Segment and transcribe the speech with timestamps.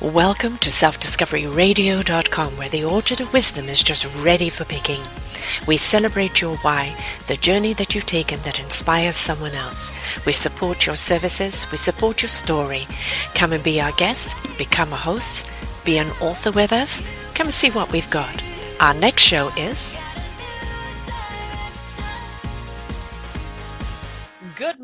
[0.00, 5.00] Welcome to selfdiscoveryradio.com, where the orchard of wisdom is just ready for picking.
[5.66, 6.96] We celebrate your why,
[7.26, 9.90] the journey that you've taken that inspires someone else.
[10.24, 12.86] We support your services, we support your story.
[13.34, 15.50] Come and be our guest, become a host,
[15.84, 17.02] be an author with us.
[17.34, 18.42] Come see what we've got.
[18.78, 19.98] Our next show is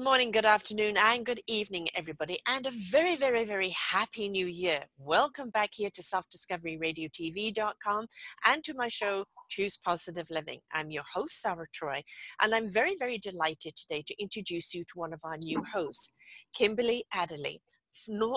[0.05, 4.85] morning, good afternoon, and good evening, everybody, and a very, very, very happy new year.
[4.97, 8.07] Welcome back here to selfdiscoveryradiotv.com
[8.47, 10.61] and to my show, Choose Positive Living.
[10.73, 12.03] I'm your host, Sarah Troy,
[12.41, 16.11] and I'm very, very delighted today to introduce you to one of our new hosts,
[16.55, 17.61] Kimberly Adderley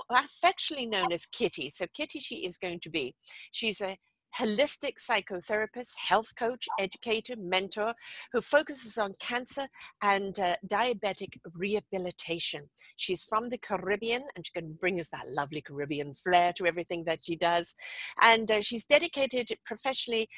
[0.10, 1.70] affectionately known as Kitty.
[1.70, 3.16] So, Kitty, she is going to be.
[3.52, 3.98] She's a
[4.40, 7.94] holistic psychotherapist, health coach, educator, mentor
[8.32, 9.68] who focuses on cancer
[10.02, 12.70] and uh, diabetic rehabilitation.
[12.98, 17.04] She's from the Caribbean and she can bring us that lovely Caribbean flair to everything
[17.06, 17.76] that she does.
[18.22, 20.30] And uh, she's dedicated professionally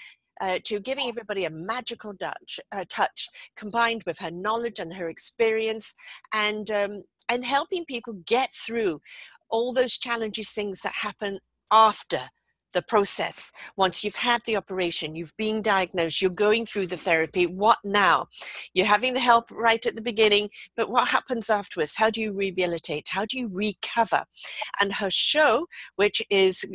[0.41, 5.07] uh, to giving everybody a magical touch, uh, touch, combined with her knowledge and her
[5.07, 5.93] experience,
[6.33, 8.99] and um, and helping people get through
[9.49, 11.39] all those challenges, things that happen
[11.71, 12.21] after
[12.73, 13.51] the process.
[13.77, 18.27] Once you've had the operation you've been diagnosed you're going through the therapy what now?
[18.73, 21.95] You're having the help right at the beginning but what happens afterwards?
[21.95, 23.07] How do you rehabilitate?
[23.09, 24.25] How do you recover?
[24.79, 26.65] And her show which is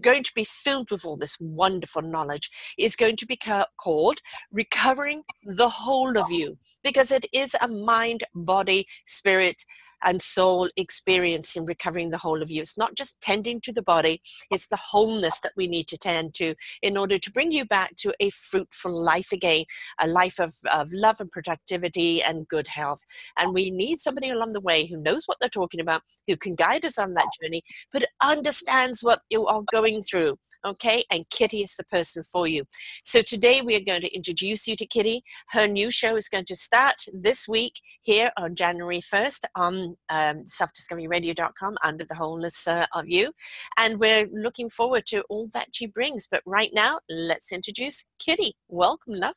[0.00, 3.38] going to be filled with all this wonderful knowledge is going to be
[3.80, 4.18] called
[4.50, 9.64] recovering the whole of you because it is a mind body spirit
[10.04, 12.60] and soul experience in recovering the whole of you.
[12.60, 16.34] It's not just tending to the body, it's the wholeness that we need to tend
[16.36, 19.64] to in order to bring you back to a fruitful life again,
[20.00, 23.04] a life of, of love and productivity and good health.
[23.38, 26.54] And we need somebody along the way who knows what they're talking about, who can
[26.54, 27.62] guide us on that journey,
[27.92, 30.36] but understands what you are going through.
[30.66, 32.64] Okay, and Kitty is the person for you.
[33.04, 35.22] So today we are going to introduce you to Kitty.
[35.50, 40.44] Her new show is going to start this week here on January 1st on um,
[40.44, 43.32] selfdiscoveryradio.com under the wholeness uh, of you.
[43.76, 46.26] And we're looking forward to all that she brings.
[46.26, 48.54] But right now, let's introduce Kitty.
[48.68, 49.36] Welcome, love.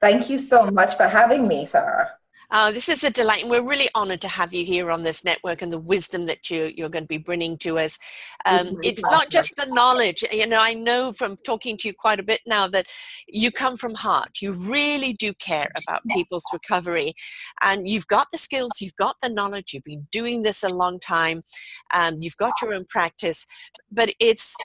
[0.00, 2.10] Thank you so much for having me, Sarah.
[2.50, 5.24] Uh, this is a delight, and we're really honored to have you here on this
[5.24, 7.98] network and the wisdom that you, you're going to be bringing to us.
[8.44, 10.24] Um, it's not just the knowledge.
[10.30, 12.86] You know, I know from talking to you quite a bit now that
[13.28, 14.40] you come from heart.
[14.40, 17.14] You really do care about people's recovery,
[17.62, 19.72] and you've got the skills, you've got the knowledge.
[19.72, 21.42] You've been doing this a long time,
[21.92, 23.46] and you've got your own practice.
[23.90, 24.56] But it's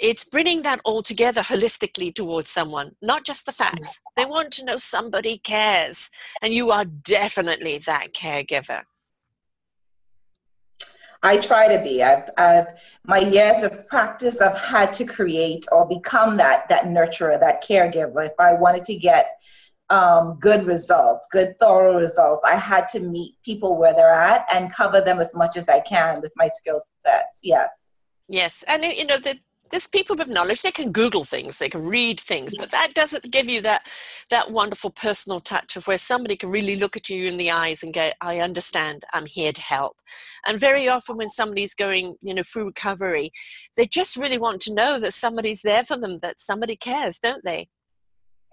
[0.00, 4.00] it's bringing that all together holistically towards someone, not just the facts.
[4.16, 8.84] They want to know somebody cares, and you are definitely that caregiver.
[11.22, 12.02] I try to be.
[12.02, 12.66] I've, I've
[13.04, 14.40] my years of practice.
[14.40, 18.24] I've had to create or become that that nurturer, that caregiver.
[18.24, 19.38] If I wanted to get
[19.90, 24.72] um, good results, good thorough results, I had to meet people where they're at and
[24.72, 27.40] cover them as much as I can with my skill sets.
[27.44, 27.90] Yes.
[28.28, 31.84] Yes, and you know the there's people with knowledge they can google things they can
[31.84, 33.86] read things but that doesn't give you that
[34.28, 37.82] that wonderful personal touch of where somebody can really look at you in the eyes
[37.82, 39.96] and go i understand i'm here to help.
[40.46, 43.30] And very often when somebody's going you know through recovery
[43.76, 47.44] they just really want to know that somebody's there for them that somebody cares don't
[47.44, 47.68] they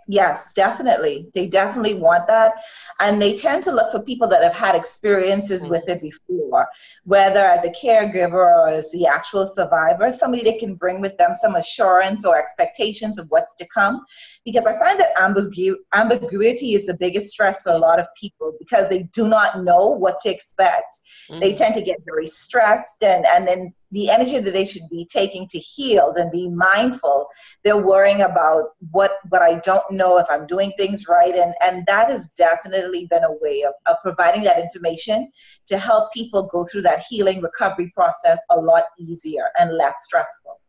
[0.09, 1.27] Yes, definitely.
[1.33, 2.53] They definitely want that.
[3.01, 5.71] And they tend to look for people that have had experiences mm-hmm.
[5.71, 6.67] with it before,
[7.03, 11.35] whether as a caregiver or as the actual survivor, somebody that can bring with them
[11.35, 14.01] some assurance or expectations of what's to come.
[14.45, 18.53] Because I find that ambigu- ambiguity is the biggest stress for a lot of people
[18.59, 21.01] because they do not know what to expect.
[21.29, 21.41] Mm-hmm.
[21.41, 25.05] They tend to get very stressed and, and then the energy that they should be
[25.05, 27.27] taking to heal and be mindful.
[27.63, 31.35] They're worrying about what what i don't know if i'm doing things right.
[31.35, 35.31] And and that has definitely been a way of, of providing that information
[35.67, 40.59] to help people go through that healing recovery process a lot easier and less stressful.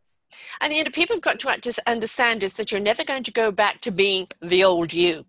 [0.61, 3.51] And you know people have got to understand is that you're never going to go
[3.51, 5.25] back to being the old you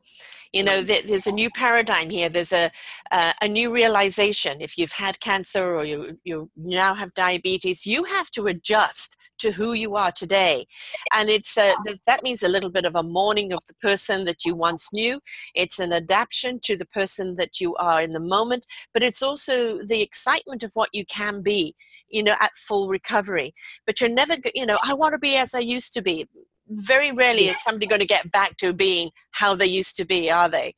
[0.53, 2.29] you know there's a new paradigm here.
[2.29, 2.71] There's a
[3.11, 4.61] uh, a new realization.
[4.61, 9.53] If you've had cancer or you you now have diabetes you have to adjust to
[9.53, 10.67] who you are today.
[11.15, 11.73] And it's a,
[12.07, 15.19] that means a little bit of a mourning of the person that you once knew.
[15.55, 19.79] It's an adaptation to the person that you are in the moment but it's also
[19.83, 21.75] the excitement of what you can be
[22.09, 23.55] you know at full recovery.
[23.87, 26.27] But you're never you know i want to be as i used to be
[26.71, 30.31] very rarely is somebody going to get back to being how they used to be,
[30.31, 30.75] are they?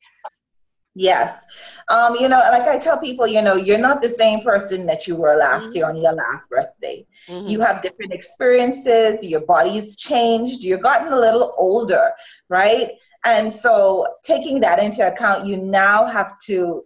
[0.95, 1.43] Yes.
[1.89, 5.07] Um, you know, like I tell people, you know, you're not the same person that
[5.07, 5.77] you were last mm-hmm.
[5.77, 7.05] year on your last birthday.
[7.27, 7.47] Mm-hmm.
[7.47, 12.11] You have different experiences, your body's changed, you've gotten a little older,
[12.49, 12.91] right?
[13.25, 16.83] And so taking that into account, you now have to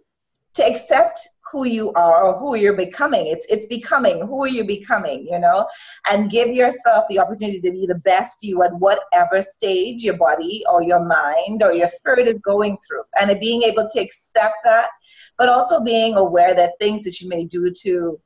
[0.54, 3.26] to accept who you are or who you're becoming.
[3.26, 5.66] It's it's becoming who are you becoming, you know,
[6.10, 10.62] and give yourself the opportunity to be the best you at whatever stage your body
[10.70, 14.90] or your mind or your spirit is going through, and being able to accept that,
[15.36, 18.20] but also being aware that things that you may do to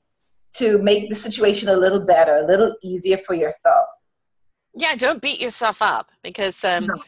[0.55, 3.87] to make the situation a little better, a little easier for yourself.
[4.75, 7.03] Yeah, don't beat yourself up because, um, no.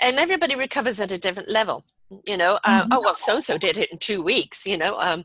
[0.00, 1.84] and everybody recovers at a different level
[2.26, 2.92] you know uh, mm-hmm.
[2.92, 5.24] oh well so so did it in two weeks you know um,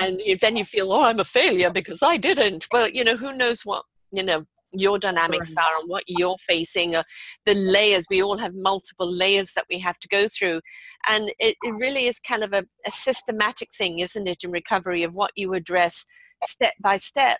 [0.00, 2.66] and you, then you feel oh i'm a failure because i didn't.
[2.72, 6.94] Well you know who knows what you know your dynamics are and what you're facing
[6.94, 7.02] uh,
[7.46, 8.06] the layers.
[8.10, 10.60] We all have multiple layers that we have to go through
[11.08, 15.02] and it, it really is kind of a, a systematic thing isn't it in recovery
[15.02, 16.04] of what you address
[16.44, 17.38] step by step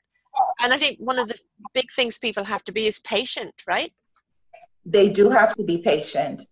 [0.61, 1.39] and i think one of the
[1.75, 3.93] big things people have to be is patient right
[4.91, 6.47] they do have to be patient.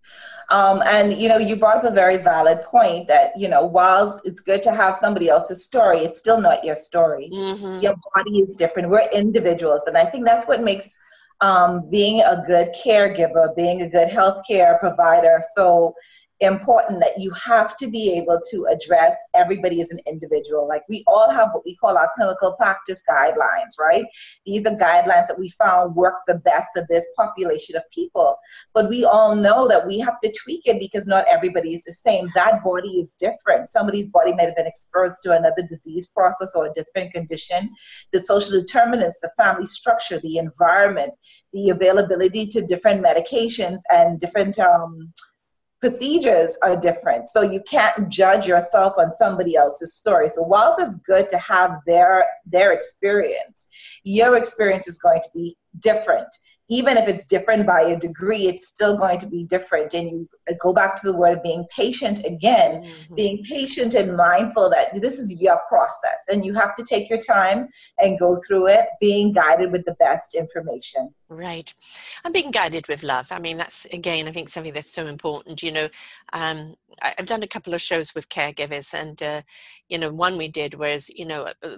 [0.49, 4.27] Um, and you know, you brought up a very valid point that you know, whilst
[4.27, 7.29] it's good to have somebody else's story, it's still not your story.
[7.33, 7.81] Mm-hmm.
[7.81, 8.89] Your body is different.
[8.89, 10.99] We're individuals, and I think that's what makes
[11.41, 15.95] um, being a good caregiver, being a good healthcare provider, so
[16.41, 20.69] important that you have to be able to address everybody as an individual.
[20.69, 24.05] Like we all have what we call our clinical practice guidelines, right?
[24.45, 28.37] These are guidelines that we found work the best for this population of people.
[28.75, 31.93] But we all know that we have to tweak it because not everybody is the
[31.93, 32.29] same.
[32.35, 33.71] That body is different.
[33.71, 37.71] Somebody's body might have been exposed to another disease process or a different condition.
[38.13, 41.15] The social determinants, the family structure, the environment,
[41.55, 45.13] the availability to different medications and different um,
[45.87, 47.29] procedures are different.
[47.29, 50.29] So you can't judge yourself on somebody else's story.
[50.29, 53.69] So whilst it's good to have their their experience,
[54.03, 56.27] your experience is going to be different
[56.69, 59.95] even if it's different by a degree, it's still going to be different.
[59.95, 60.29] And you
[60.61, 63.15] go back to the word of being patient again, mm-hmm.
[63.15, 67.21] being patient and mindful that this is your process and you have to take your
[67.21, 67.69] time
[67.99, 71.13] and go through it, being guided with the best information.
[71.29, 71.73] Right.
[72.25, 73.31] And being guided with love.
[73.31, 75.63] I mean, that's again, I think something that's so important.
[75.63, 75.89] You know,
[76.33, 79.43] um, I've done a couple of shows with caregivers, and, uh,
[79.89, 81.77] you know, one we did was, you know, uh,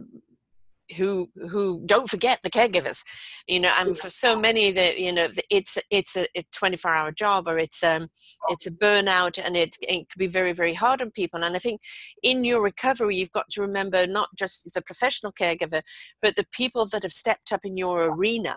[0.97, 3.03] who who don't forget the caregivers
[3.47, 7.13] you know and for so many that you know it's it's a, a 24 hour
[7.13, 8.09] job or it's um
[8.49, 11.43] it's a burnout and it, it can be very very hard on people.
[11.43, 11.81] And i think
[12.23, 15.83] in your recovery you've got to remember not just the professional caregiver
[16.23, 18.57] but the people that have stepped up in your arena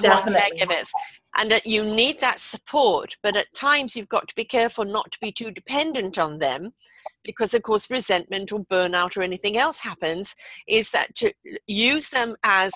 [0.00, 0.58] Definitely.
[0.58, 0.90] caregivers
[1.36, 5.12] and that you need that support but at times you've got to be careful not
[5.12, 6.72] to be too dependent on them
[7.22, 10.34] because of course resentment or burnout or anything else happens
[10.66, 11.32] is that to
[11.66, 12.72] use them as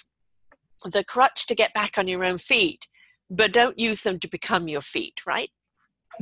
[0.85, 2.87] the crutch to get back on your own feet
[3.31, 5.51] but don't use them to become your feet right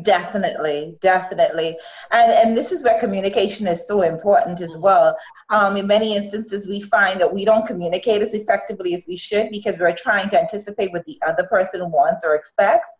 [0.03, 1.77] Definitely, definitely.
[2.11, 5.17] And and this is where communication is so important as well.
[5.49, 9.51] Um, in many instances, we find that we don't communicate as effectively as we should
[9.51, 12.93] because we're trying to anticipate what the other person wants or expects.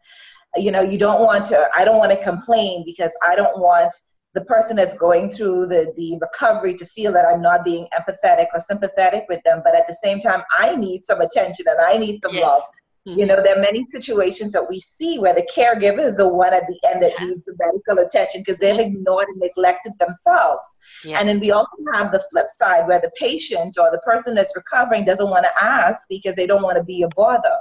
[0.57, 3.93] You know, you don't want to, I don't want to complain because I don't want
[4.33, 8.47] the person that's going through the, the recovery to feel that I'm not being empathetic
[8.55, 9.61] or sympathetic with them.
[9.65, 12.43] But at the same time, I need some attention and I need some yes.
[12.43, 12.63] love.
[13.07, 13.21] Mm-hmm.
[13.21, 16.53] You know, there are many situations that we see where the caregiver is the one
[16.53, 17.27] at the end that yeah.
[17.27, 18.97] needs the medical attention because they've mm-hmm.
[18.97, 20.67] ignored and neglected themselves.
[21.05, 21.21] Yes.
[21.21, 24.57] And then we also have the flip side where the patient or the person that's
[24.57, 27.59] recovering doesn't want to ask because they don't want to be a bother.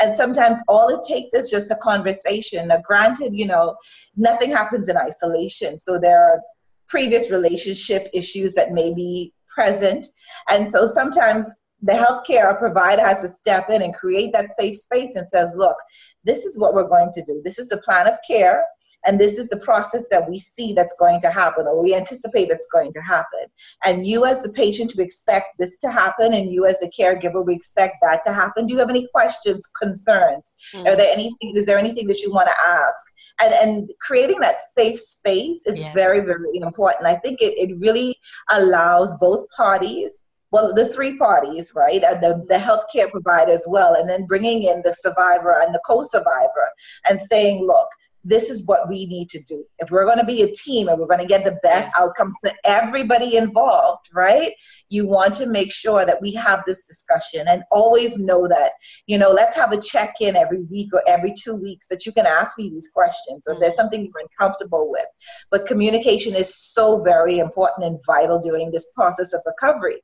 [0.00, 2.68] And sometimes all it takes is just a conversation.
[2.68, 3.76] Now, granted, you know,
[4.16, 5.80] nothing happens in isolation.
[5.80, 6.40] So there are
[6.88, 10.06] previous relationship issues that may be present.
[10.48, 15.16] And so sometimes the healthcare provider has to step in and create that safe space
[15.16, 15.76] and says, look,
[16.24, 17.42] this is what we're going to do.
[17.44, 18.64] This is the plan of care.
[19.06, 22.48] And this is the process that we see that's going to happen or we anticipate
[22.48, 23.46] that's going to happen.
[23.84, 27.44] And you, as the patient, we expect this to happen, and you, as a caregiver,
[27.44, 28.66] we expect that to happen.
[28.66, 30.54] Do you have any questions, concerns?
[30.74, 30.86] Mm-hmm.
[30.86, 31.52] Are there anything?
[31.54, 33.06] Is there anything that you want to ask?
[33.42, 35.92] And and creating that safe space is yeah.
[35.92, 37.06] very very important.
[37.06, 38.16] I think it it really
[38.50, 40.22] allows both parties
[40.54, 44.62] well, the three parties, right, and the, the healthcare provider as well, and then bringing
[44.62, 46.70] in the survivor and the co-survivor
[47.10, 47.88] and saying, look,
[48.22, 49.64] this is what we need to do.
[49.80, 52.36] If we're going to be a team and we're going to get the best outcomes
[52.40, 54.52] for everybody involved, right?
[54.90, 58.70] You want to make sure that we have this discussion and always know that,
[59.08, 62.12] you know, let's have a check in every week or every two weeks that you
[62.12, 63.78] can ask me these questions or if there's mm.
[63.78, 65.06] something you're uncomfortable with.
[65.50, 70.00] But communication is so very important and vital during this process of recovery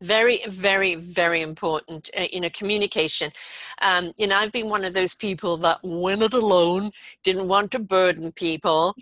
[0.00, 3.30] very very very important uh, you know communication.
[3.82, 6.90] Um, you know i've been one of those people that went it alone
[7.22, 8.94] didn't want to burden people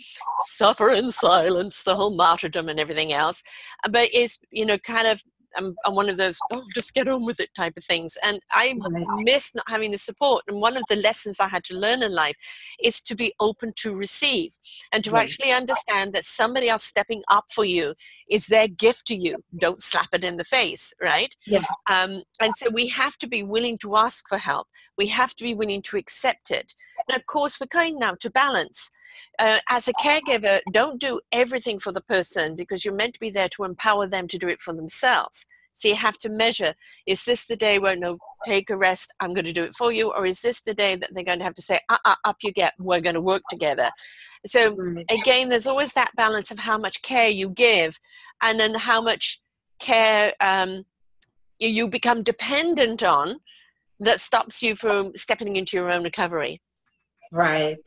[0.46, 3.42] suffer in silence the whole martyrdom and everything else.
[3.90, 5.22] But is you know kind of
[5.56, 8.40] I'm, I'm one of those oh just get on with it type of things and
[8.50, 8.74] i
[9.18, 12.12] miss not having the support and one of the lessons i had to learn in
[12.12, 12.36] life
[12.82, 14.52] is to be open to receive
[14.92, 15.22] and to right.
[15.22, 17.94] actually understand that somebody else stepping up for you
[18.28, 21.34] is their gift to you don't slap it in the face right?
[21.46, 21.60] Yeah.
[21.90, 24.68] Um, and so we have to be willing to ask for help.
[24.96, 26.74] We have to be willing to accept it
[27.08, 28.90] and of course we're going now to balance
[29.38, 33.30] uh, as a caregiver, don't do everything for the person because you're meant to be
[33.30, 35.46] there to empower them to do it for themselves.
[35.72, 36.74] So you have to measure
[37.06, 39.92] is this the day where no, take a rest, I'm going to do it for
[39.92, 40.10] you?
[40.10, 42.36] Or is this the day that they're going to have to say, uh, uh, up
[42.42, 43.90] you get, we're going to work together?
[44.46, 44.74] So
[45.10, 48.00] again, there's always that balance of how much care you give
[48.40, 49.42] and then how much
[49.78, 50.86] care um,
[51.58, 53.40] you, you become dependent on
[54.00, 56.58] that stops you from stepping into your own recovery.
[57.32, 57.78] Right.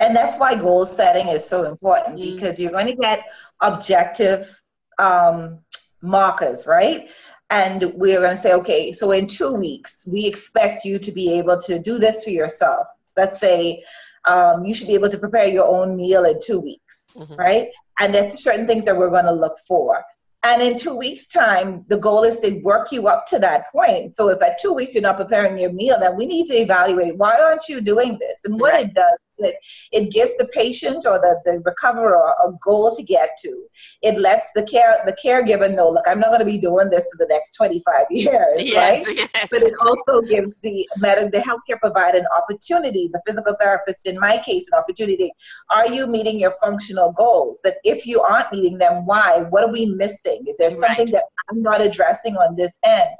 [0.00, 2.34] And that's why goal setting is so important mm.
[2.34, 3.24] because you're going to get
[3.60, 4.60] objective
[4.98, 5.60] um,
[6.02, 7.10] markers, right?
[7.50, 11.38] And we're going to say, okay, so in two weeks, we expect you to be
[11.38, 12.86] able to do this for yourself.
[13.04, 13.82] So let's say
[14.26, 17.34] um, you should be able to prepare your own meal in two weeks, mm-hmm.
[17.34, 17.68] right?
[18.00, 20.04] And there's certain things that we're going to look for.
[20.44, 24.14] And in two weeks' time, the goal is to work you up to that point.
[24.14, 27.16] So if at two weeks you're not preparing your meal, then we need to evaluate
[27.16, 28.44] why aren't you doing this?
[28.44, 28.86] And what right.
[28.86, 29.56] it does it,
[29.92, 33.66] it gives the patient or the, the recoverer a goal to get to.
[34.02, 37.08] It lets the care the caregiver know, look, I'm not going to be doing this
[37.10, 39.16] for the next 25 years, yes, right?
[39.34, 39.48] Yes.
[39.50, 44.18] But it also gives the med- the healthcare provider an opportunity, the physical therapist in
[44.18, 45.30] my case, an opportunity.
[45.70, 47.60] Are you meeting your functional goals?
[47.64, 49.44] And if you aren't meeting them, why?
[49.50, 50.42] What are we missing?
[50.46, 51.12] If there's something right.
[51.12, 53.10] that I'm not addressing on this end.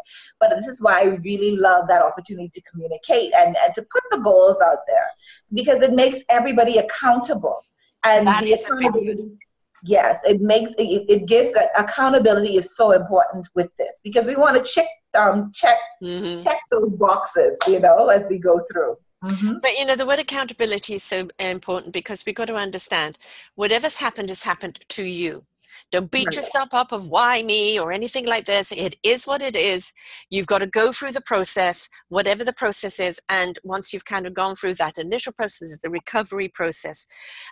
[0.41, 4.03] But this is why I really love that opportunity to communicate and, and to put
[4.11, 5.09] the goals out there
[5.53, 7.61] because it makes everybody accountable.
[8.05, 9.39] And that the accountability,
[9.85, 14.37] yes, it makes it, it gives that accountability is so important with this because we
[14.37, 14.87] want to check
[15.19, 16.43] um check mm-hmm.
[16.45, 18.97] check those boxes, you know, as we go through.
[19.25, 19.55] Mm-hmm.
[19.63, 23.19] But you know, the word accountability is so important because we've got to understand
[23.57, 25.45] whatever's happened has happened to you.
[25.93, 26.37] Don't beat right.
[26.37, 28.73] yourself up of why me or anything like this.
[28.73, 29.93] It is what it is.
[30.31, 33.21] You've got to go through the process, whatever the process is.
[33.29, 37.07] And once you've kind of gone through that initial process, the recovery process,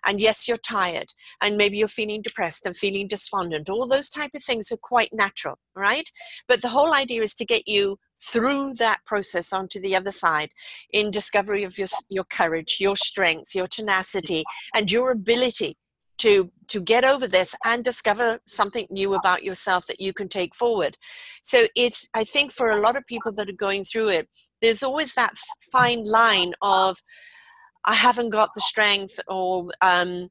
[0.05, 3.69] and yes, you're tired, and maybe you're feeling depressed and feeling despondent.
[3.69, 6.11] All those type of things are quite natural, right?
[6.49, 10.51] But the whole idea is to get you through that process onto the other side
[10.93, 14.45] in discovery of your, your courage, your strength, your tenacity,
[14.75, 15.77] and your ability
[16.19, 20.55] to to get over this and discover something new about yourself that you can take
[20.55, 20.97] forward.
[21.43, 24.29] So it's i think for a lot of people that are going through it
[24.61, 25.35] there's always that
[25.73, 26.99] fine line of
[27.85, 30.29] i haven't got the strength or um,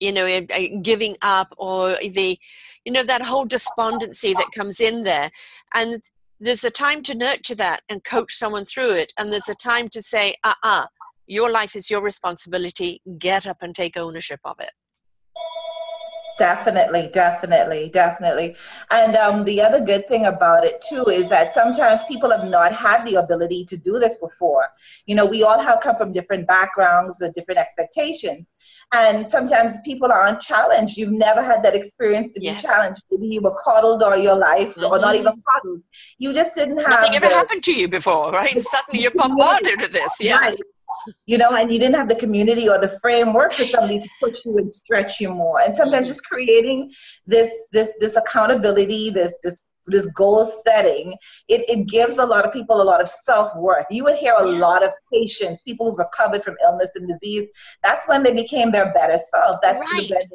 [0.00, 0.40] you know
[0.82, 2.38] giving up or the
[2.84, 5.30] you know that whole despondency that comes in there.
[5.74, 6.02] And
[6.40, 9.88] there's a time to nurture that and coach someone through it and there's a time
[9.90, 10.86] to say uh-uh
[11.26, 13.02] your life is your responsibility.
[13.18, 14.70] Get up and take ownership of it
[16.38, 18.54] Definitely, definitely, definitely.
[18.92, 22.72] And um, the other good thing about it too is that sometimes people have not
[22.72, 24.66] had the ability to do this before.
[25.06, 28.46] You know, we all have come from different backgrounds with different expectations.
[28.94, 30.96] And sometimes people aren't challenged.
[30.96, 32.62] You've never had that experience to be yes.
[32.62, 33.02] challenged.
[33.10, 34.84] Maybe you were coddled all your life mm-hmm.
[34.84, 35.26] or not mm-hmm.
[35.26, 35.82] even coddled.
[36.18, 38.52] You just didn't have Nothing ever the, happened to you before, right?
[38.54, 40.20] And suddenly you're bombarded with this.
[40.20, 40.38] Yeah.
[40.48, 40.58] Right
[41.26, 44.44] you know, and you didn't have the community or the framework for somebody to push
[44.44, 45.60] you and stretch you more.
[45.60, 46.92] And sometimes just creating
[47.26, 51.12] this this this accountability, this this this goal setting,
[51.48, 53.86] it, it gives a lot of people a lot of self-worth.
[53.90, 57.48] You would hear a lot of patients, people who recovered from illness and disease,
[57.82, 59.56] that's when they became their better self.
[59.62, 60.10] That's right.
[60.10, 60.26] when they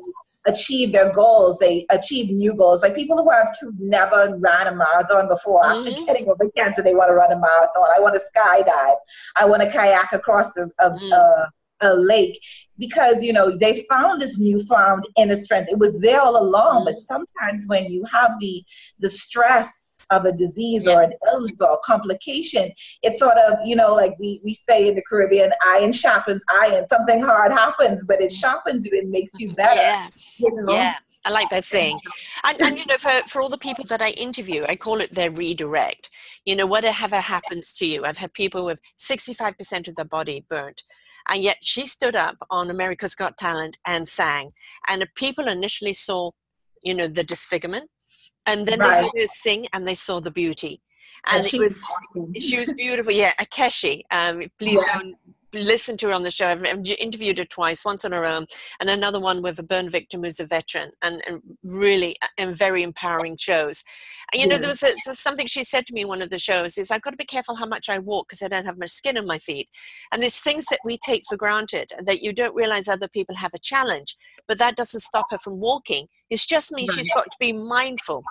[0.45, 1.59] achieve their goals.
[1.59, 2.81] They achieve new goals.
[2.81, 5.87] Like people who have never ran a marathon before, mm-hmm.
[5.87, 7.85] after getting over cancer, they want to run a marathon.
[7.95, 8.95] I want to skydive.
[9.35, 11.11] I want to kayak across a, a, mm.
[11.11, 12.39] a, a, lake
[12.77, 15.69] because you know they found this newfound inner strength.
[15.69, 16.85] It was there all along, mm.
[16.85, 18.63] but sometimes when you have the
[18.99, 20.93] the stress of a disease yeah.
[20.93, 22.69] or an illness or a complication,
[23.01, 26.87] it sort of, you know, like we, we say in the Caribbean, iron sharpens iron.
[26.87, 29.81] Something hard happens, but it sharpens you and makes you better.
[29.81, 30.09] Yeah.
[30.37, 30.73] You know?
[30.73, 30.95] Yeah.
[31.25, 31.99] I like that saying.
[32.43, 35.13] And, and, you know, for, for all the people that I interview, I call it
[35.13, 36.09] their redirect.
[36.45, 38.03] You know, whatever happens to you.
[38.03, 40.83] I've had people with 65% of their body burnt.
[41.29, 44.51] And yet she stood up on America's Got Talent and sang.
[44.87, 46.31] And people initially saw,
[46.83, 47.89] you know, the disfigurement.
[48.45, 48.97] And then right.
[48.97, 50.81] they heard her sing and they saw the beauty.
[51.25, 51.83] And, and it was,
[52.37, 53.13] she was beautiful.
[53.13, 54.03] Yeah, Kechi.
[54.11, 54.99] Um, please yeah.
[54.99, 55.15] don't
[55.53, 56.47] listened to her on the show.
[56.47, 58.47] I've interviewed her twice, once on her own,
[58.79, 62.55] and another one with a burn victim who's a veteran, and, and really uh, and
[62.55, 63.83] very empowering shows.
[64.31, 66.21] And, you know, there was, a, there was, something she said to me in one
[66.21, 68.47] of the shows is I've got to be careful how much I walk because I
[68.47, 69.69] don't have much skin on my feet.
[70.11, 73.53] And there's things that we take for granted that you don't realize other people have
[73.53, 74.15] a challenge,
[74.47, 76.07] but that doesn't stop her from walking.
[76.29, 76.99] It's just means right.
[76.99, 78.23] she's got to be mindful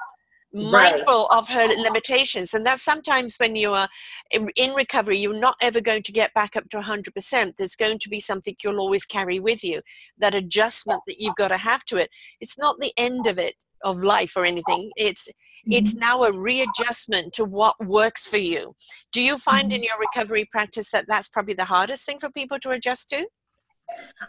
[0.52, 1.38] mindful right.
[1.38, 3.88] of her limitations and that's sometimes when you are
[4.30, 8.08] in recovery you're not ever going to get back up to 100% there's going to
[8.08, 9.80] be something you'll always carry with you
[10.18, 13.54] that adjustment that you've got to have to it it's not the end of it
[13.82, 15.72] of life or anything it's mm-hmm.
[15.72, 18.72] it's now a readjustment to what works for you
[19.12, 19.76] do you find mm-hmm.
[19.76, 23.26] in your recovery practice that that's probably the hardest thing for people to adjust to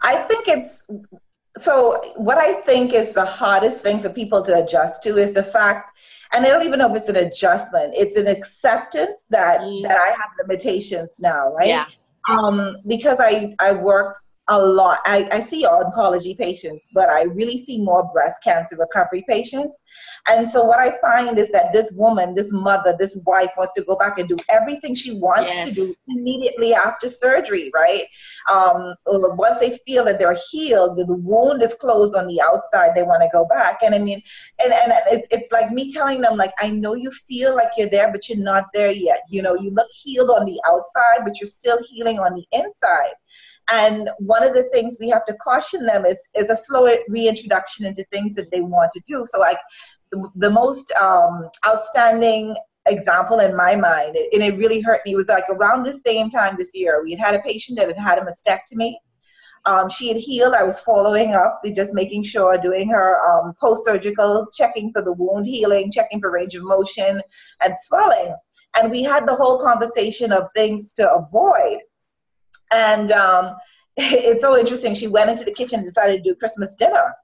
[0.02, 0.88] i think it's
[1.56, 5.42] so what i think is the hardest thing for people to adjust to is the
[5.42, 5.98] fact
[6.32, 9.82] and i don't even know if it's an adjustment it's an acceptance that mm.
[9.82, 11.86] that i have limitations now right yeah.
[12.28, 14.98] um because i i work a lot.
[15.06, 19.82] I, I see oncology patients, but I really see more breast cancer recovery patients.
[20.28, 23.84] And so what I find is that this woman, this mother, this wife wants to
[23.84, 25.68] go back and do everything she wants yes.
[25.68, 28.04] to do immediately after surgery, right?
[28.52, 33.02] Um, once they feel that they're healed, the wound is closed on the outside, they
[33.02, 33.78] want to go back.
[33.82, 34.20] And I mean,
[34.62, 37.88] and, and it's, it's like me telling them, like, I know you feel like you're
[37.88, 39.22] there, but you're not there yet.
[39.30, 43.14] You know, you look healed on the outside, but you're still healing on the inside.
[43.72, 47.86] And one of the things we have to caution them is, is a slow reintroduction
[47.86, 49.24] into things that they want to do.
[49.26, 49.58] So, like
[50.10, 52.56] the, the most um, outstanding
[52.86, 56.56] example in my mind, and it really hurt me, was like around the same time
[56.58, 58.94] this year, we had had a patient that had had a mastectomy.
[59.66, 60.52] Um, she had healed.
[60.52, 65.14] I was following up, just making sure, doing her um, post surgical, checking for the
[65.14, 67.22] wound healing, checking for range of motion
[67.62, 68.36] and swelling.
[68.78, 71.78] And we had the whole conversation of things to avoid.
[72.74, 73.56] And um,
[73.96, 74.94] it's so interesting.
[74.94, 77.14] She went into the kitchen and decided to do Christmas dinner.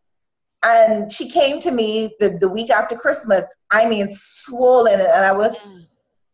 [0.63, 5.01] And she came to me the, the week after Christmas, I mean, swollen.
[5.01, 5.57] And I was,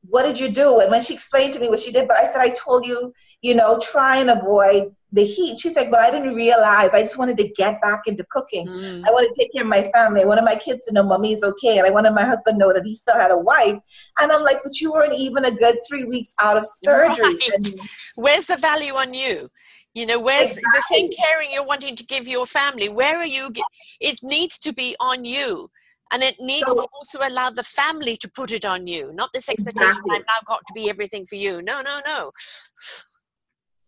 [0.09, 0.81] what did you do?
[0.81, 3.13] And when she explained to me what she did, but I said, I told you,
[3.43, 5.59] you know, try and avoid the heat.
[5.59, 6.91] She's like, but I didn't realize.
[6.93, 8.67] I just wanted to get back into cooking.
[8.69, 9.05] Mm.
[9.07, 10.23] I wanted to take care of my family.
[10.23, 11.79] I wanted my kids to know mommy is okay.
[11.79, 13.79] And I wanted my husband to know that he still had a wife.
[14.21, 17.39] And I'm like, but you weren't even a good three weeks out of surgery.
[17.51, 17.75] Right.
[18.15, 19.51] Where's the value on you?
[19.95, 20.71] You know, where's exactly.
[20.75, 22.91] the same caring you're wanting to give your family?
[22.91, 23.51] Where are you?
[24.01, 25.71] It needs to be on you.
[26.13, 29.33] And it needs so, to also allow the family to put it on you, not
[29.33, 30.17] this expectation exactly.
[30.17, 31.63] I've now got to be everything for you.
[31.63, 32.31] No, no, no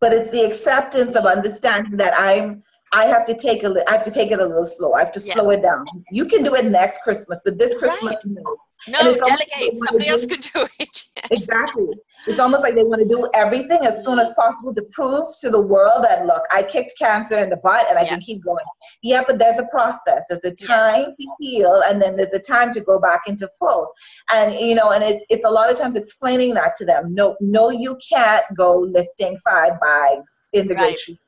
[0.00, 4.02] but it's the acceptance of understanding that I'm I have to take a I have
[4.04, 4.94] to take it a little slow.
[4.94, 5.34] I have to yeah.
[5.34, 5.84] slow it down.
[6.10, 8.34] You can do it next Christmas, but this Christmas, right.
[8.44, 8.56] no.
[8.86, 9.76] No, delegate.
[9.86, 11.04] Somebody else could do it.
[11.30, 11.42] Yes.
[11.42, 11.88] Exactly.
[12.28, 15.50] It's almost like they want to do everything as soon as possible to prove to
[15.50, 18.10] the world that look, I kicked cancer in the butt and I yeah.
[18.10, 18.64] can keep going.
[19.02, 20.26] Yeah, but there's a process.
[20.28, 21.16] There's a time yes.
[21.16, 23.92] to heal, and then there's a time to go back into full.
[24.32, 27.12] And you know, and it's it's a lot of times explaining that to them.
[27.12, 30.94] No, no, you can't go lifting five bags in the right.
[30.94, 31.18] grocery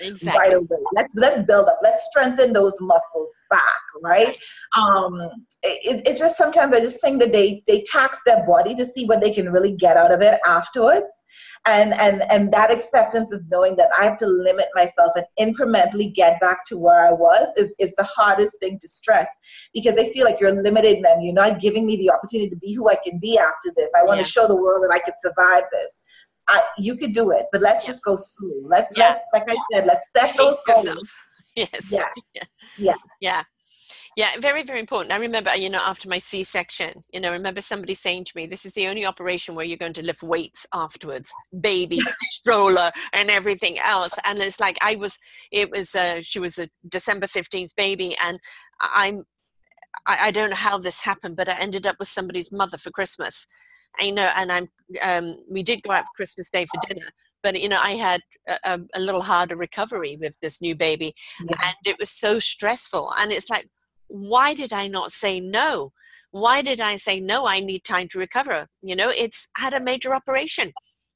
[0.00, 0.28] exactly.
[0.28, 0.78] right away.
[0.94, 1.80] Let's let's build up.
[1.82, 4.36] Let's strengthen those muscles back, right?
[4.76, 5.20] Um,
[5.62, 9.06] it, it's just sometimes I just think that they they tax their body to see
[9.06, 11.06] what they can really get out of it afterwards,
[11.66, 16.14] and and and that acceptance of knowing that I have to limit myself and incrementally
[16.14, 19.34] get back to where I was is is the hardest thing to stress
[19.74, 21.20] because they feel like you're limiting them.
[21.20, 23.92] You're not giving me the opportunity to be who I can be after this.
[23.98, 24.24] I want yeah.
[24.24, 26.00] to show the world that I could survive this.
[26.48, 28.50] I, you could do it, but let's just go slow.
[28.64, 29.10] Let's, yeah.
[29.10, 31.10] let's like I said, let's set those goals.
[31.56, 31.90] Yes.
[31.90, 32.04] Yeah.
[32.34, 32.44] yeah.
[32.76, 32.98] Yes.
[33.20, 33.42] Yeah.
[34.16, 35.12] Yeah, very, very important.
[35.12, 38.46] I remember, you know, after my C-section, you know, I remember somebody saying to me,
[38.46, 43.30] "This is the only operation where you're going to lift weights afterwards, baby, stroller, and
[43.30, 45.18] everything else." And it's like I was,
[45.52, 48.40] it was, uh, she was a December fifteenth baby, and
[48.80, 49.22] I'm,
[50.04, 52.90] I, I don't know how this happened, but I ended up with somebody's mother for
[52.90, 53.46] Christmas,
[54.00, 54.68] you know, and I'm
[55.02, 57.06] um, we did go out for Christmas Day for dinner,
[57.42, 58.20] but you know, I had
[58.64, 61.56] a, a little harder recovery with this new baby, yeah.
[61.62, 63.12] and it was so stressful.
[63.18, 63.68] And it's like,
[64.08, 65.92] why did I not say no?
[66.30, 67.46] why did I say no?
[67.46, 68.66] I need time to recover.
[68.82, 70.72] You know, it's had a major operation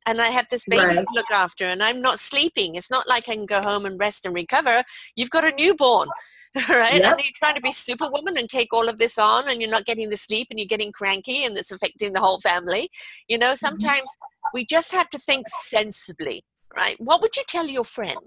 [0.07, 0.97] and I have this baby right.
[0.97, 2.75] to look after and I'm not sleeping.
[2.75, 4.83] It's not like I can go home and rest and recover.
[5.15, 6.09] You've got a newborn,
[6.69, 7.03] right?
[7.03, 7.05] Yep.
[7.05, 9.87] And you're trying to be superwoman and take all of this on and you're not
[9.87, 12.91] getting the sleep and you're getting cranky and it's affecting the whole family.
[13.29, 13.67] You know, mm-hmm.
[13.67, 14.49] sometimes mm-hmm.
[14.53, 16.45] we just have to think sensibly,
[16.77, 17.01] right?
[17.01, 18.19] What would you tell your friend?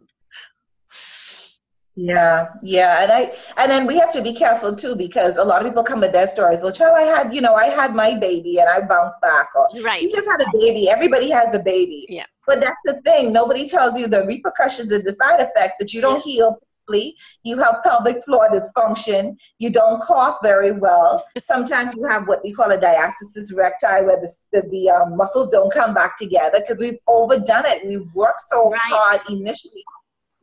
[1.98, 5.62] Yeah, yeah, and I and then we have to be careful too because a lot
[5.62, 6.62] of people come with their stories.
[6.62, 9.48] Well, child, I had you know I had my baby and I bounced back.
[9.56, 10.90] Or right, you just had a baby.
[10.90, 12.06] Everybody has a baby.
[12.10, 13.32] Yeah, but that's the thing.
[13.32, 16.34] Nobody tells you the repercussions and the side effects that you don't yeah.
[16.34, 16.60] heal.
[17.44, 19.38] You have pelvic floor dysfunction.
[19.60, 21.26] You don't cough very well.
[21.46, 25.50] Sometimes you have what we call a diastasis recti, where the the, the um, muscles
[25.52, 27.86] don't come back together because we've overdone it.
[27.88, 28.80] We've worked so right.
[28.84, 29.84] hard initially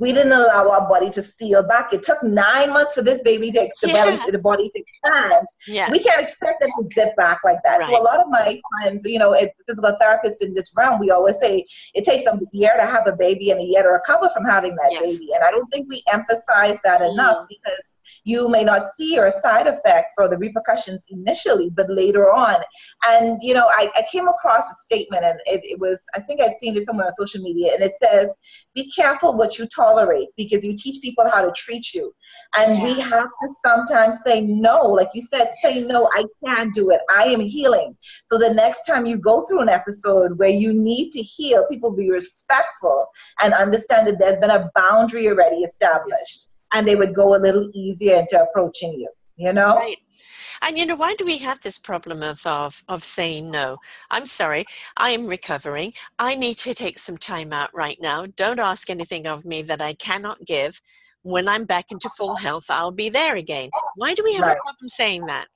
[0.02, 1.92] we didn't allow our body to seal back.
[1.92, 4.04] It took nine months for this baby to the yeah.
[4.04, 5.46] belly, the body to expand.
[5.68, 5.92] Yeah.
[5.92, 7.78] We can't expect it to zip back like that.
[7.78, 7.86] Right.
[7.86, 11.12] So a lot of my friends, you know, as physical therapists in this realm, we
[11.12, 14.28] always say it takes a year to have a baby and a year to recover
[14.30, 15.04] from having that yes.
[15.04, 15.28] baby.
[15.36, 17.12] And I don't think we emphasize that mm.
[17.12, 17.78] enough because
[18.24, 22.56] you may not see your side effects or the repercussions initially, but later on.
[23.06, 26.40] And, you know, I, I came across a statement and it, it was, I think
[26.40, 28.28] I'd seen it somewhere on social media, and it says,
[28.74, 32.14] be careful what you tolerate because you teach people how to treat you.
[32.56, 32.84] And yeah.
[32.84, 34.82] we have to sometimes say no.
[34.82, 37.00] Like you said, say no, I can't do it.
[37.14, 37.96] I am healing.
[38.30, 41.92] So the next time you go through an episode where you need to heal, people
[41.92, 43.06] be respectful
[43.40, 47.68] and understand that there's been a boundary already established and they would go a little
[47.74, 49.76] easier into approaching you you know?
[49.76, 49.98] Right.
[50.62, 53.78] And you know why do we have this problem of, of of saying no?
[54.10, 54.64] I'm sorry
[54.96, 55.92] i am recovering.
[56.18, 58.26] I need to take some time out right now.
[58.36, 60.80] Don't ask anything of me that i cannot give.
[61.22, 63.70] When i'm back into full health i'll be there again.
[63.96, 64.56] Why do we have right.
[64.56, 65.48] a problem saying that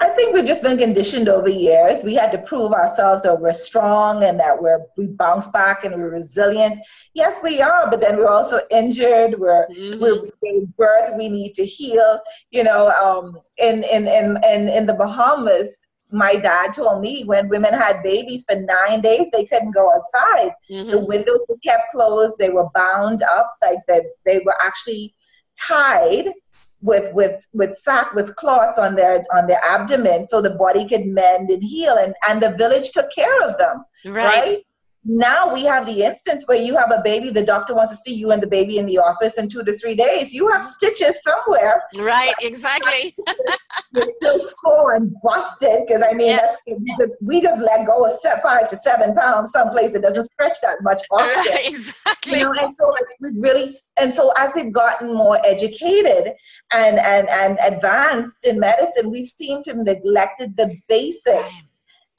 [0.00, 2.02] I think we've just been conditioned over years.
[2.02, 5.94] We had to prove ourselves that we're strong and that we're we bounce back and
[5.94, 6.78] we're resilient.
[7.12, 9.38] Yes, we are, but then we're also injured.
[9.38, 10.00] We're mm-hmm.
[10.00, 11.12] we're giving birth.
[11.18, 12.18] We need to heal.
[12.50, 15.76] You know, um, in in in in in the Bahamas,
[16.12, 20.52] my dad told me when women had babies for nine days, they couldn't go outside.
[20.70, 20.90] Mm-hmm.
[20.92, 22.38] The windows were kept closed.
[22.38, 24.04] They were bound up, like that.
[24.24, 25.14] They were actually
[25.68, 26.32] tied
[26.82, 31.06] with with with sack with cloths on their on their abdomen so the body could
[31.06, 34.58] mend and heal and and the village took care of them right, right?
[35.04, 38.14] Now we have the instance where you have a baby the doctor wants to see
[38.14, 40.32] you and the baby in the office in two to three days.
[40.32, 41.82] You have stitches somewhere.
[41.98, 43.16] Right exactly.
[43.94, 46.58] You're still sore and busted because i mean yes.
[46.66, 50.24] that's we just, we just let go of five to seven pounds someplace that doesn't
[50.24, 51.52] stretch that much often.
[51.52, 52.38] Right, exactly.
[52.38, 53.68] You know, and so like, we really
[54.00, 56.34] and so as we've gotten more educated
[56.72, 61.26] and and and advanced in medicine we've seemed to neglected the basics.
[61.26, 61.62] Right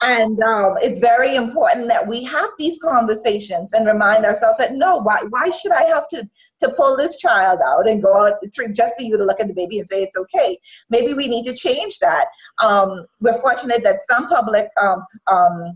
[0.02, 4.96] and um, it's very important that we have these conversations and remind ourselves that no,
[4.96, 6.28] why, why should I have to,
[6.60, 8.34] to pull this child out and go out
[8.72, 10.58] just for you to look at the baby and say it's okay?
[10.90, 12.26] Maybe we need to change that.
[12.60, 15.72] Um, we're fortunate that some public, um, um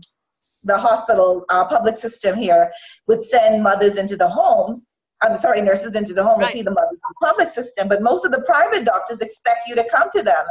[0.63, 2.69] the hospital, uh, public system here
[3.07, 6.49] would send mothers into the homes I'm sorry, nurses into the home right.
[6.49, 9.61] and see the mothers in the public system, but most of the private doctors expect
[9.67, 10.45] you to come to them.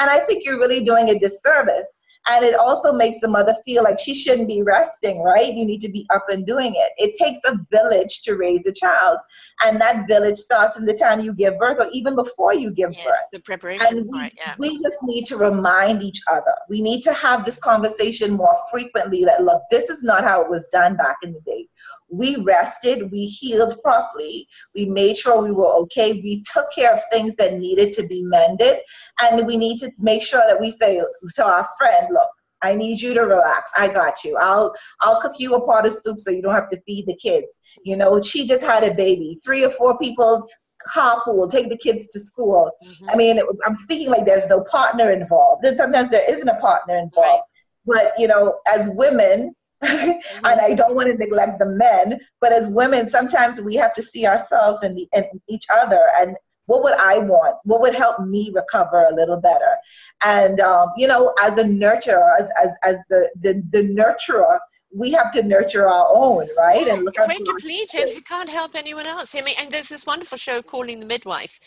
[0.00, 3.82] And I think you're really doing a disservice and it also makes the mother feel
[3.82, 5.52] like she shouldn't be resting, right?
[5.52, 6.92] You need to be up and doing it.
[6.96, 9.18] It takes a village to raise a child.
[9.64, 12.92] And that village starts from the time you give birth or even before you give
[12.92, 13.26] yes, birth.
[13.32, 14.54] the preparation and we, part, yeah.
[14.58, 16.54] we just need to remind each other.
[16.68, 20.50] We need to have this conversation more frequently that, look, this is not how it
[20.50, 21.66] was done back in the day.
[22.12, 27.00] We rested, we healed properly, we made sure we were okay, we took care of
[27.10, 28.78] things that needed to be mended.
[29.22, 31.00] And we need to make sure that we say
[31.36, 32.28] to our friend, look,
[32.62, 33.72] I need you to relax.
[33.76, 34.36] I got you.
[34.40, 37.16] I'll I'll cook you a pot of soup so you don't have to feed the
[37.16, 37.58] kids.
[37.84, 39.36] You know, she just had a baby.
[39.44, 40.48] Three or four people
[40.94, 42.70] carpool, take the kids to school.
[42.84, 43.10] Mm-hmm.
[43.10, 45.64] I mean, I'm speaking like there's no partner involved.
[45.64, 47.44] And sometimes there isn't a partner involved.
[47.86, 48.04] Right.
[48.04, 50.44] But you know, as women, mm-hmm.
[50.46, 54.02] and I don't want to neglect the men, but as women, sometimes we have to
[54.02, 57.56] see ourselves in, the, in each other and what would I want?
[57.64, 59.76] What would help me recover a little better?
[60.24, 64.58] And um, you know, as a nurturer, as as, as the, the the nurturer,
[64.94, 66.86] we have to nurture our own, right?
[66.86, 67.14] and look.
[67.18, 68.10] We're depleted.
[68.14, 69.34] We can't help anyone else.
[69.34, 71.58] I mean, and there's this wonderful show calling the midwife,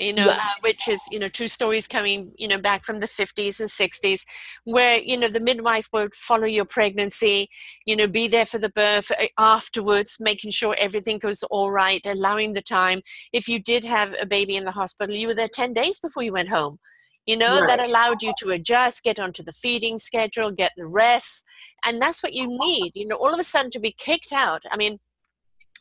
[0.00, 3.06] you know, uh, which is, you know, two stories coming, you know, back from the
[3.06, 4.24] 50s and 60s,
[4.64, 7.48] where, you know, the midwife would follow your pregnancy,
[7.84, 12.04] you know, be there for the birth uh, afterwards, making sure everything was all right,
[12.06, 13.02] allowing the time.
[13.32, 16.22] If you did have a baby in the hospital, you were there 10 days before
[16.22, 16.78] you went home
[17.26, 17.68] you know, right.
[17.68, 21.44] that allowed you to adjust, get onto the feeding schedule, get the rest.
[21.84, 24.62] And that's what you need, you know, all of a sudden to be kicked out.
[24.70, 24.98] I mean,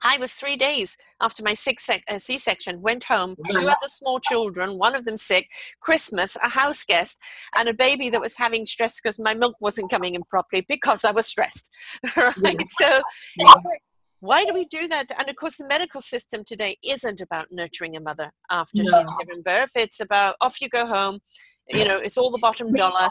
[0.04, 4.96] I was three days after my uh, C-section, went home, two other small children, one
[4.96, 5.48] of them sick,
[5.82, 7.18] Christmas, a house guest,
[7.56, 11.04] and a baby that was having stress because my milk wasn't coming in properly because
[11.04, 11.70] I was stressed.
[12.18, 12.34] right?
[12.38, 12.54] Yeah.
[12.80, 13.02] So
[13.38, 13.54] yeah.
[14.20, 15.12] why do we do that?
[15.18, 18.84] And of course, the medical system today isn't about nurturing a mother after no.
[18.84, 19.72] she's given birth.
[19.76, 21.20] It's about off you go home.
[21.68, 23.10] You know, it's all the bottom dollar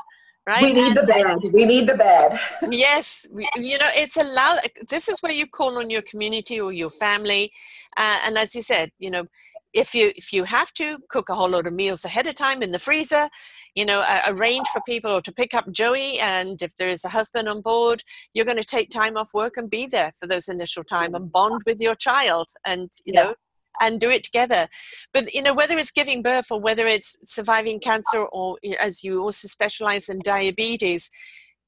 [0.48, 0.62] right?
[0.62, 1.52] We need and, the bed.
[1.52, 2.40] We need the bed.
[2.70, 4.60] yes, you know, it's allowed.
[4.88, 7.52] This is where you call on your community or your family,
[7.96, 9.26] uh, and as you said, you know,
[9.74, 12.62] if you if you have to cook a whole load of meals ahead of time
[12.62, 13.28] in the freezer,
[13.74, 17.10] you know, uh, arrange for people to pick up Joey, and if there is a
[17.10, 20.48] husband on board, you're going to take time off work and be there for those
[20.48, 23.24] initial time and bond with your child, and you yeah.
[23.24, 23.34] know
[23.80, 24.68] and do it together.
[25.12, 29.22] But you know, whether it's giving birth or whether it's surviving cancer, or as you
[29.22, 31.10] also specialize in diabetes,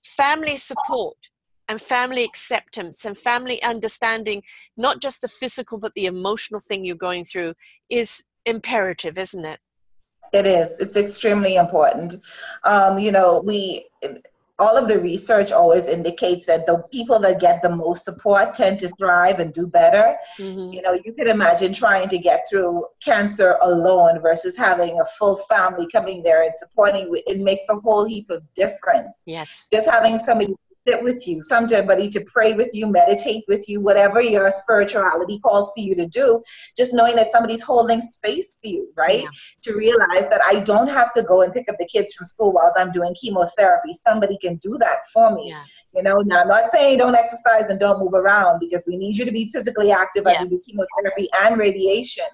[0.02, 1.16] family support
[1.68, 4.42] and family acceptance and family understanding,
[4.76, 7.54] not just the physical but the emotional thing you're going through,
[7.88, 9.60] is imperative, isn't it?
[10.32, 10.80] It is.
[10.80, 12.16] It's extremely important.
[12.64, 13.86] Um, you know, we
[14.60, 18.78] all of the research always indicates that the people that get the most support tend
[18.80, 20.16] to thrive and do better.
[20.38, 20.72] Mm-hmm.
[20.74, 25.36] You know, you can imagine trying to get through cancer alone versus having a full
[25.36, 27.10] family coming there and supporting.
[27.26, 29.22] It makes a whole heap of difference.
[29.26, 29.66] Yes.
[29.72, 30.54] Just having somebody
[30.86, 35.72] sit with you, somebody to pray with you, meditate with you, whatever your spirituality calls
[35.76, 36.42] for you to do,
[36.76, 39.22] just knowing that somebody's holding space for you, right?
[39.22, 39.28] Yeah.
[39.62, 42.52] To realize that I don't have to go and pick up the kids from school
[42.52, 43.94] while I'm doing chemotherapy.
[43.94, 45.50] Somebody can do that for me.
[45.50, 45.62] Yeah.
[45.94, 49.16] You know, now I'm not saying don't exercise and don't move around because we need
[49.16, 50.34] you to be physically active yeah.
[50.34, 52.24] as you do chemotherapy and radiation.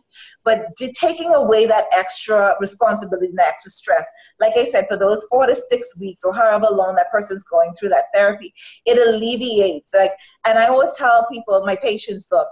[0.45, 4.09] But taking away that extra responsibility and extra stress,
[4.41, 7.73] like I said, for those four to six weeks or however long that person's going
[7.73, 8.55] through that therapy therapy.
[8.85, 9.95] It alleviates.
[9.95, 10.13] Like,
[10.47, 12.49] and I always tell people, my patients, look,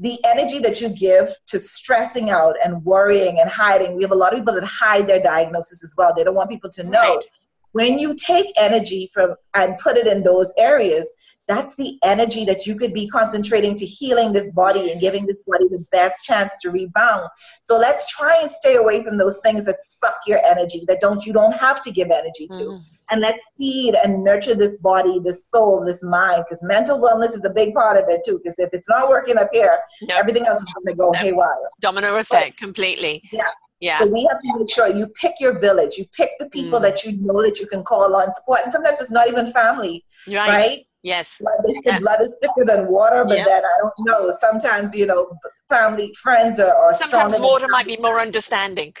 [0.00, 3.94] the energy that you give to stressing out and worrying and hiding.
[3.94, 6.12] We have a lot of people that hide their diagnosis as well.
[6.14, 7.16] They don't want people to know.
[7.16, 7.24] Right.
[7.72, 11.10] When you take energy from and put it in those areas,
[11.46, 15.36] that's the energy that you could be concentrating to healing this body and giving this
[15.46, 17.28] body the best chance to rebound.
[17.62, 21.24] So let's try and stay away from those things that suck your energy, that don't
[21.26, 22.58] you don't have to give energy to.
[22.58, 22.80] Mm.
[23.10, 27.44] And let's feed and nurture this body, this soul, this mind, because mental wellness is
[27.44, 28.38] a big part of it too.
[28.42, 29.78] Because if it's not working up here,
[30.10, 31.16] everything else is going to go nope.
[31.16, 31.68] haywire.
[31.80, 33.22] Domino effect, but, completely.
[33.30, 33.42] Yeah.
[33.80, 33.98] Yeah.
[33.98, 35.98] So we have to make sure you pick your village.
[35.98, 36.82] You pick the people mm.
[36.82, 38.60] that you know that you can call on support.
[38.64, 40.48] And sometimes it's not even family, right?
[40.48, 40.78] right?
[41.04, 41.36] Yes.
[41.38, 41.98] Blood, yeah.
[42.00, 44.30] blood is thicker than water, but then I don't know.
[44.30, 45.38] Sometimes, you know,
[45.68, 48.94] family, friends are, are Sometimes water might be more understanding.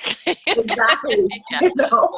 [0.46, 1.26] exactly.
[1.62, 2.10] You know?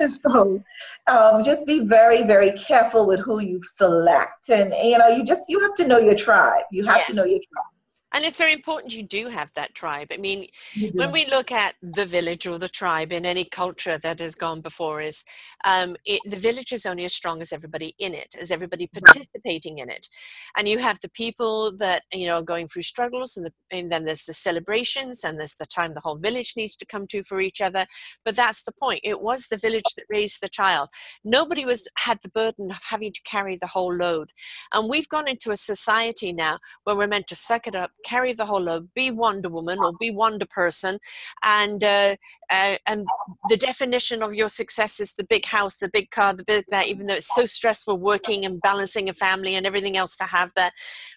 [0.22, 0.62] so
[1.06, 4.48] um, just be very, very careful with who you select.
[4.48, 6.64] And, you know, you just, you have to know your tribe.
[6.72, 7.08] You have yes.
[7.08, 7.75] to know your tribe
[8.12, 10.08] and it's very important you do have that tribe.
[10.12, 10.46] I mean
[10.92, 14.60] when we look at the village or the tribe in any culture that has gone
[14.60, 15.24] before us
[15.64, 19.78] um, it, the village is only as strong as everybody in it as everybody participating
[19.78, 20.08] in it.
[20.56, 23.90] And you have the people that you know are going through struggles and, the, and
[23.90, 27.22] then there's the celebrations and there's the time the whole village needs to come to
[27.22, 27.86] for each other.
[28.24, 29.00] But that's the point.
[29.02, 30.88] It was the village that raised the child.
[31.24, 34.30] Nobody was had the burden of having to carry the whole load.
[34.72, 38.32] And we've gone into a society now where we're meant to suck it up carry
[38.32, 40.98] the whole load, be Wonder Woman or be Wonder Person,
[41.42, 42.16] and uh,
[42.50, 43.06] uh, and
[43.48, 46.86] the definition of your success is the big house, the big car, the big that.
[46.86, 50.52] Even though it's so stressful working and balancing a family and everything else to have
[50.54, 50.72] that,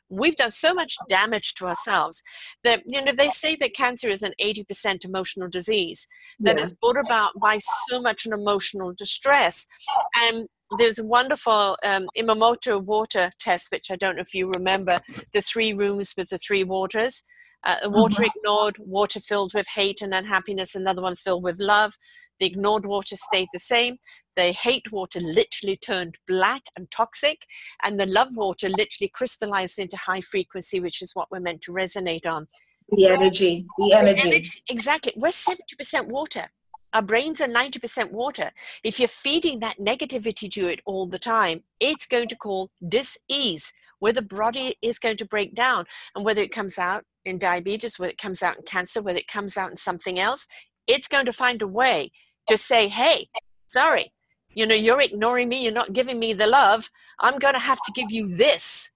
[0.09, 2.23] we've done so much damage to ourselves
[2.63, 6.07] that you know they say that cancer is an 80% emotional disease
[6.39, 6.63] that yeah.
[6.63, 9.67] is brought about by so much an emotional distress
[10.15, 15.01] and there's a wonderful um, Imamoto water test, which I don't know if you remember,
[15.33, 17.23] the three rooms with the three waters.
[17.65, 18.31] Uh, water mm-hmm.
[18.37, 21.93] ignored, water filled with hate and unhappiness, another one filled with love.
[22.39, 23.97] The ignored water stayed the same.
[24.37, 27.45] The hate water literally turned black and toxic,
[27.83, 31.73] and the love water literally crystallized into high frequency, which is what we're meant to
[31.73, 32.47] resonate on.
[32.91, 34.21] The energy, the energy.
[34.21, 35.13] The energy exactly.
[35.17, 36.49] We're 70% water.
[36.93, 38.51] Our brains are 90% water.
[38.83, 43.71] If you're feeding that negativity to it all the time, it's going to cause dis-ease,
[43.99, 45.85] where the body is going to break down.
[46.15, 49.27] And whether it comes out in diabetes, whether it comes out in cancer, whether it
[49.27, 50.47] comes out in something else,
[50.87, 52.11] it's going to find a way
[52.47, 53.29] to say, hey,
[53.67, 54.11] sorry,
[54.49, 56.89] you know, you're ignoring me, you're not giving me the love.
[57.19, 58.91] I'm going to have to give you this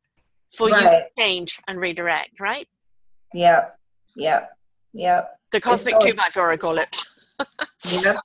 [0.56, 0.84] for right.
[0.84, 2.68] you to change and redirect, right?
[3.34, 3.70] Yeah,
[4.16, 4.46] yeah,
[4.94, 5.26] yeah.
[5.52, 6.98] The cosmic two by four, I call it
[7.86, 8.16] yeah,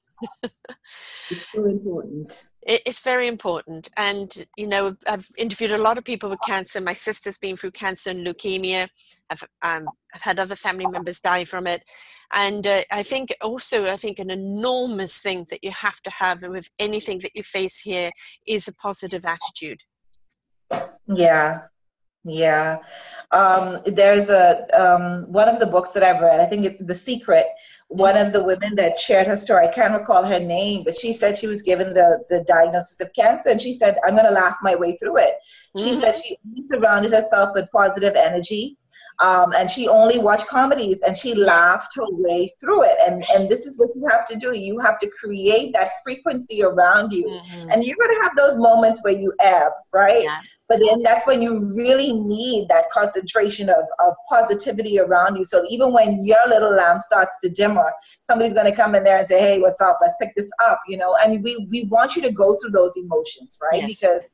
[0.43, 2.49] it's so important.
[2.63, 3.89] It's very important.
[3.97, 6.81] And you know i've interviewed a lot of people with cancer.
[6.81, 8.89] My sister's been through cancer and leukemia.
[9.31, 11.83] I've, um, I've had other family members die from it.
[12.33, 16.43] And uh, i think also i think an enormous thing that you have to have
[16.43, 18.11] with anything that you face here
[18.47, 19.81] is a positive attitude.
[21.09, 21.61] Yeah
[22.29, 22.79] yeah.
[23.31, 26.95] Um, there's a um, one of the books that I've read, I think it's The
[26.95, 27.45] Secret.
[27.89, 31.13] One of the women that shared her story, I can't recall her name, but she
[31.13, 34.31] said she was given the, the diagnosis of cancer and she said, I'm going to
[34.31, 35.35] laugh my way through it.
[35.77, 36.01] She mm-hmm.
[36.01, 36.37] said she
[36.71, 38.77] surrounded herself with positive energy
[39.21, 42.97] um, and she only watched comedies and she laughed her way through it.
[43.05, 44.57] And and this is what you have to do.
[44.57, 47.27] You have to create that frequency around you.
[47.29, 47.71] Mm-hmm.
[47.71, 50.23] and you're going to have those moments where you ebb right?
[50.23, 50.41] Yeah.
[50.69, 55.45] but then that's when you really need that concentration of, of positivity around you.
[55.45, 57.91] So even when your little lamp starts to dimmer
[58.23, 59.99] somebody's going to come in there and say hey what's up?
[60.01, 61.17] Let's pick this up you know?
[61.25, 63.83] And we we want you to go through those emotions right?
[63.83, 63.95] Yes.
[63.99, 64.31] because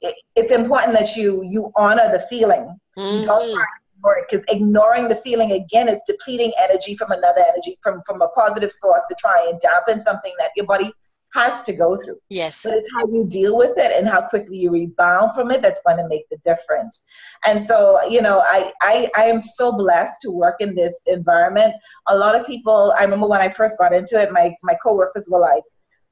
[0.00, 2.78] it, it's important that you you honor the feeling.
[2.96, 3.26] Mm-hmm.
[3.26, 3.66] don't try
[3.98, 8.20] ignore it because ignoring the feeling again is depleting energy from another energy from from
[8.22, 10.92] a positive source to try and dampen something that your body
[11.34, 12.18] has to go through.
[12.30, 12.62] Yes.
[12.64, 15.82] But it's how you deal with it and how quickly you rebound from it that's
[15.82, 17.04] going to make the difference.
[17.44, 21.74] And so, you know, I, I, I am so blessed to work in this environment.
[22.06, 25.28] A lot of people, I remember when I first got into it, my, my coworkers
[25.28, 25.64] were like,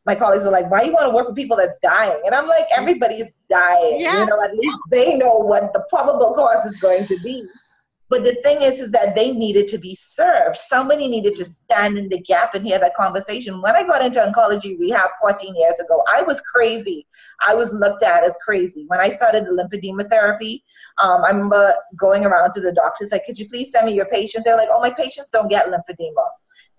[0.04, 2.20] my colleagues were like, why you want to work with people that's dying?
[2.26, 4.00] And I'm like, everybody's dying.
[4.00, 4.20] Yeah.
[4.20, 7.42] You know, at least they know what the probable cause is going to be.
[8.08, 10.56] But the thing is, is that they needed to be served.
[10.56, 13.60] Somebody needed to stand in the gap and hear that conversation.
[13.60, 17.06] When I got into oncology rehab 14 years ago, I was crazy.
[17.44, 18.84] I was looked at as crazy.
[18.86, 20.62] When I started lymphedema therapy,
[21.02, 24.06] um, I remember going around to the doctors like, could you please send me your
[24.06, 24.44] patients?
[24.44, 26.26] They're like, oh, my patients don't get lymphedema.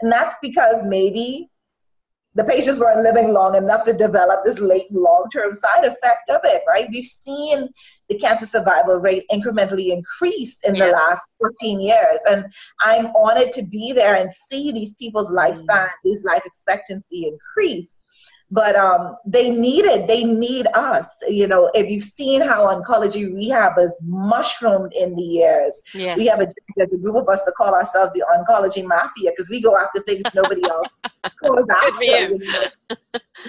[0.01, 1.49] And that's because maybe
[2.37, 6.61] the patients weren't living long enough to develop this late long-term side effect of it,
[6.67, 6.87] right?
[6.91, 7.67] We've seen
[8.09, 10.85] the cancer survival rate incrementally increase in yeah.
[10.85, 12.23] the last 14 years.
[12.29, 12.45] And
[12.79, 15.91] I'm honored to be there and see these people's lifespan, mm.
[16.03, 17.97] these life expectancy increase
[18.49, 20.07] but um, they need it.
[20.07, 21.17] They need us.
[21.27, 26.17] You know, if you've seen how oncology rehab has mushroomed in the years, yes.
[26.17, 26.47] we have a,
[26.81, 30.23] a group of us that call ourselves the oncology mafia because we go after things
[30.33, 30.87] nobody else
[31.43, 32.03] goes after.
[32.03, 32.99] You, know?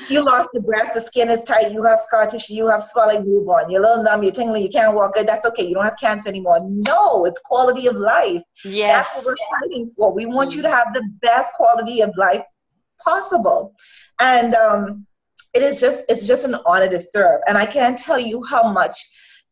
[0.09, 3.25] you lost the breast, the skin is tight, you have scar tissue, you have swelling
[3.25, 5.29] newborn, you're a little numb, you're tingling, you can't walk good.
[5.29, 5.67] That's okay.
[5.67, 6.59] You don't have cancer anymore.
[6.65, 8.43] No, it's quality of life.
[8.65, 9.15] Yes.
[9.15, 10.13] That's what we're fighting for.
[10.13, 10.57] We want mm.
[10.57, 12.43] you to have the best quality of life
[13.03, 13.75] possible.
[14.21, 15.07] And um,
[15.55, 17.41] it is just it's just an honor to serve.
[17.47, 18.99] And I can't tell you how much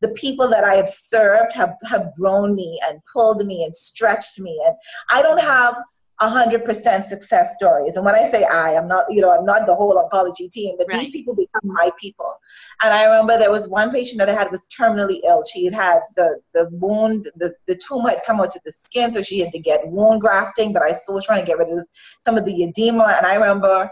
[0.01, 4.39] the people that I have served have, have grown me and pulled me and stretched
[4.39, 4.61] me.
[4.67, 4.77] And
[5.11, 5.81] I don't have
[6.21, 7.97] a hundred percent success stories.
[7.97, 10.77] And when I say I, I'm not, you know, I'm not the whole oncology team,
[10.79, 11.01] but right.
[11.01, 12.35] these people become my people.
[12.83, 15.43] And I remember there was one patient that I had was terminally ill.
[15.45, 19.13] She had had the, the wound, the, the tumor had come out to the skin,
[19.13, 21.69] so she had to get wound grafting, but I still was trying to get rid
[21.69, 21.87] of
[22.21, 23.15] some of the edema.
[23.17, 23.91] And I remember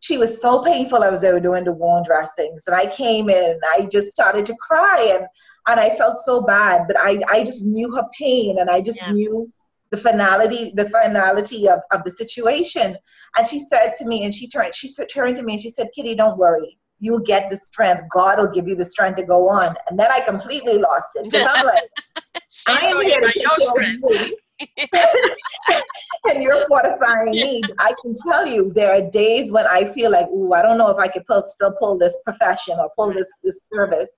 [0.00, 1.02] she was so painful.
[1.02, 3.60] I was there doing the wound dressings, and I came in.
[3.70, 5.26] I just started to cry, and
[5.68, 6.82] and I felt so bad.
[6.88, 9.12] But I I just knew her pain, and I just yeah.
[9.12, 9.52] knew
[9.92, 12.96] the finality the finality of, of the situation.
[13.36, 15.90] And she said to me, and she turned she turned to me and she said,
[15.96, 16.78] "Kechi, don't worry.
[16.98, 18.04] You'll get the strength.
[18.10, 21.24] God will give you the strength to go on." And then I completely lost it
[21.24, 21.84] because I'm like,
[22.66, 24.32] I am here to care of
[26.24, 27.60] and you're fortifying me.
[27.78, 30.88] I can tell you there are days when I feel like, ooh, I don't know
[30.88, 34.10] if I could pull, still pull this profession or pull this this service.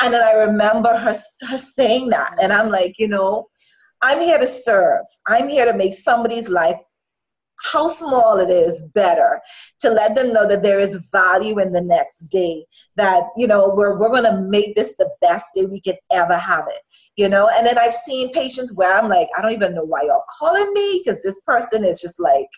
[0.00, 1.14] And then I remember her
[1.48, 3.48] her saying that, and I'm like, you know,
[4.02, 5.04] I'm here to serve.
[5.26, 6.76] I'm here to make somebody's life
[7.62, 9.40] how small it is better
[9.80, 12.64] to let them know that there is value in the next day
[12.96, 16.36] that you know we're, we're going to make this the best day we can ever
[16.36, 16.80] have it
[17.16, 17.50] you know?
[17.56, 20.72] And then i've seen patients where i'm like i don't even know why y'all calling
[20.72, 22.48] me because this person is just like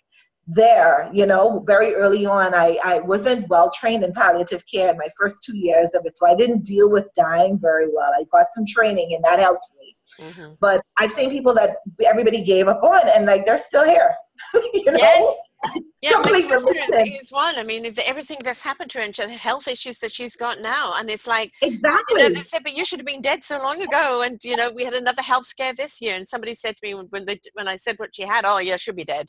[0.47, 1.65] there you know?
[1.67, 5.57] Very early on i, I wasn't well trained in palliative care in my first two
[5.57, 8.13] years of it so i didn't deal with dying very well.
[8.15, 9.82] I got some training and that helped me
[10.21, 10.53] mm-hmm.
[10.61, 14.15] but i've seen people that everybody gave up on and like they're still here
[14.75, 14.99] you know?
[14.99, 15.37] Yes.
[16.03, 17.57] Yeah, my sister is, is, one.
[17.57, 20.35] I mean, if the, everything that's happened to her and the health issues that she's
[20.35, 22.21] got now, and it's like exactly.
[22.21, 24.57] You know, they said, "But you should have been dead so long ago." And you
[24.57, 27.41] know, we had another health scare this year, and somebody said to me when they
[27.53, 29.29] when I said what she had, "Oh, yeah, she'll be dead."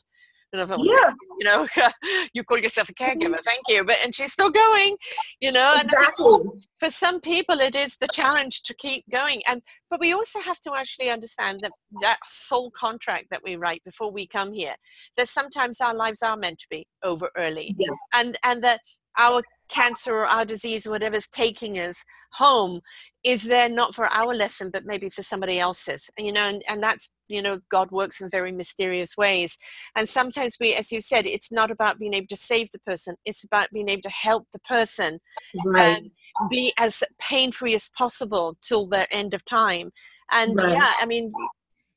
[0.54, 1.12] Yeah.
[1.38, 1.66] you know,
[2.34, 3.84] you call yourself a caregiver, thank you.
[3.84, 4.96] But and she's still going,
[5.40, 5.74] you know.
[5.80, 6.32] Exactly.
[6.32, 9.42] And for some people, it is the challenge to keep going.
[9.46, 13.82] And but we also have to actually understand that that soul contract that we write
[13.84, 14.74] before we come here.
[15.16, 17.90] That sometimes our lives are meant to be over early, yeah.
[18.12, 18.80] and and that
[19.18, 22.80] our cancer or our disease or whatever's taking us home
[23.24, 26.62] is there not for our lesson but maybe for somebody else's and, you know and,
[26.68, 29.56] and that's you know god works in very mysterious ways
[29.96, 33.16] and sometimes we as you said it's not about being able to save the person
[33.24, 35.18] it's about being able to help the person
[35.64, 35.96] right.
[35.96, 36.10] and
[36.50, 39.90] be as pain free as possible till their end of time
[40.30, 40.72] and right.
[40.72, 41.32] yeah i mean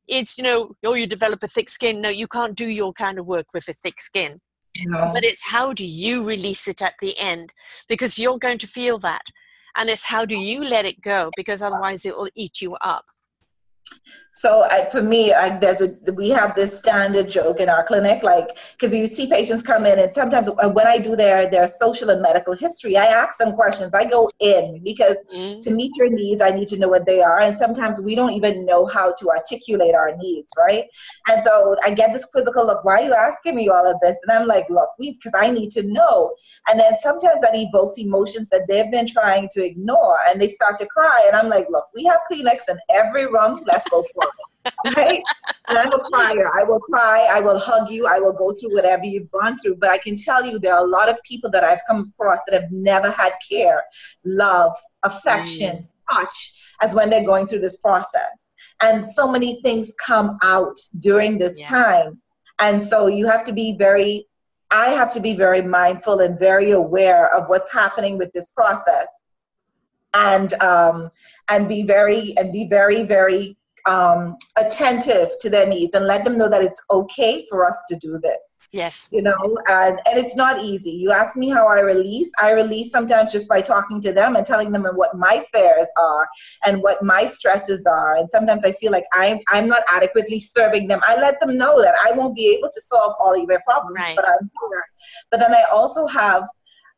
[0.08, 3.20] it's you know oh you develop a thick skin no you can't do your kind
[3.20, 4.38] of work with a thick skin
[5.14, 7.54] but it's how do you release it at the end?
[7.88, 9.24] Because you're going to feel that
[9.76, 11.32] and it's how do you let it go?
[11.36, 13.06] Because otherwise it will eat you up
[14.38, 18.22] so I, for me, I, there's a we have this standard joke in our clinic,
[18.22, 21.68] like because you see patients come in, and sometimes uh, when I do their their
[21.68, 23.96] social and medical history, I ask them questions.
[23.96, 25.62] I go in because mm-hmm.
[25.62, 28.34] to meet your needs, I need to know what they are, and sometimes we don't
[28.34, 30.86] even know how to articulate our needs, right?
[31.28, 32.86] And so I get this quizzical look.
[32.86, 34.20] Why are you asking me all of this?
[34.28, 36.36] And I'm like, look, we because I need to know.
[36.70, 40.80] And then sometimes that evokes emotions that they've been trying to ignore, and they start
[40.80, 41.24] to cry.
[41.26, 43.64] And I'm like, look, we have Kleenex in every room.
[43.66, 44.27] Let's go for
[44.96, 45.22] right?
[45.68, 46.50] And I'm a crier.
[46.54, 47.28] I will cry.
[47.32, 48.08] I will hug you.
[48.08, 49.76] I will go through whatever you've gone through.
[49.76, 52.40] But I can tell you, there are a lot of people that I've come across
[52.48, 53.84] that have never had care,
[54.24, 54.74] love,
[55.04, 55.88] affection, mm.
[56.16, 58.52] touch, as when they're going through this process.
[58.82, 61.68] And so many things come out during this yeah.
[61.68, 62.22] time.
[62.60, 64.28] And so you have to be very,
[64.72, 69.08] I have to be very mindful and very aware of what's happening with this process.
[70.14, 71.12] And um,
[71.50, 73.58] and be very and be very very
[73.88, 77.96] um, attentive to their needs and let them know that it's okay for us to
[77.96, 78.60] do this.
[78.74, 79.08] Yes.
[79.12, 80.92] You know, and, and it's not easy.
[80.92, 82.30] You ask me how I release.
[82.40, 86.28] I release sometimes just by talking to them and telling them what my fears are
[86.66, 88.18] and what my stresses are.
[88.18, 91.00] And sometimes I feel like I'm I'm not adequately serving them.
[91.08, 93.96] I let them know that I won't be able to solve all of their problems,
[93.96, 94.16] right.
[94.18, 94.84] but I'm here.
[95.32, 96.44] But then I also have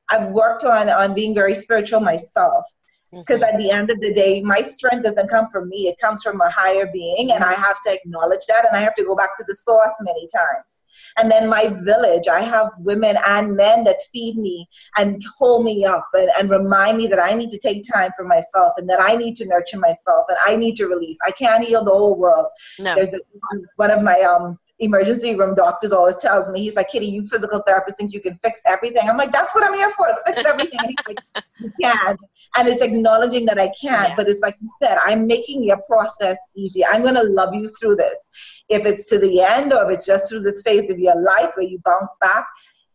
[0.10, 2.66] I've worked on on being very spiritual myself
[3.12, 3.56] because mm-hmm.
[3.56, 6.40] at the end of the day my strength doesn't come from me it comes from
[6.42, 9.38] a higher being and i have to acknowledge that and i have to go back
[9.38, 10.82] to the source many times
[11.18, 15.86] and then my village i have women and men that feed me and hold me
[15.86, 19.02] up and, and remind me that i need to take time for myself and that
[19.02, 22.16] i need to nurture myself and i need to release i can't heal the whole
[22.18, 22.48] world
[22.80, 22.96] no.
[22.96, 23.20] there's a,
[23.76, 27.62] one of my um emergency room doctors always tells me, he's like, Kechi, you physical
[27.68, 29.08] therapists think you can fix everything.
[29.10, 30.80] I'm like, that's what I'm here for, to fix everything.
[30.86, 31.20] he's like,
[31.60, 32.22] you can't.
[32.58, 34.16] And it's acknowledging that I can't, yeah.
[34.16, 36.86] but it's like you said, I'm making your process easy.
[36.86, 38.64] I'm going to love you through this.
[38.70, 41.52] If it's to the end or if it's just through this phase of your life
[41.56, 42.46] where you bounce back,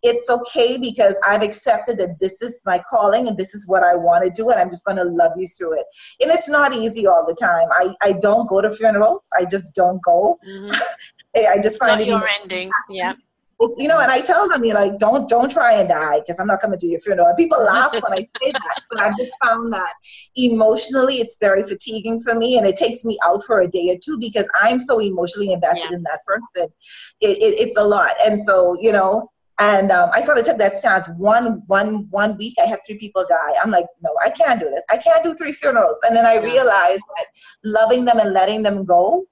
[0.04, 3.96] it's okay because I've accepted that this is my calling and this is what I
[3.96, 5.86] want to do and I'm just going to love you through it.
[6.20, 7.66] And it's not easy all the time.
[7.72, 9.22] I, I don't go to funerals.
[9.36, 10.38] I just don't go.
[10.46, 10.70] Mm-hmm.
[11.36, 12.70] I just it's find it your ending.
[12.90, 13.14] Yeah.
[13.60, 16.40] It's, you know, and I tell them, you like, don't don't try and die because
[16.40, 17.28] I'm not coming to your funeral.
[17.28, 19.94] And people laugh when I say that, but I've just found that
[20.36, 23.98] emotionally it's very fatiguing for me, and it takes me out for a day or
[24.04, 25.96] two because I'm so emotionally invested yeah.
[25.96, 26.68] in that person.
[27.20, 30.58] It, it, it's a lot, and so you know, and um, I sort of took
[30.58, 31.08] that stance.
[31.16, 33.54] One, one, one week, I had three people die.
[33.62, 34.84] I'm like, no, I can't do this.
[34.90, 36.00] I can't do three funerals.
[36.06, 37.26] And then I realized that
[37.62, 39.26] loving them and letting them go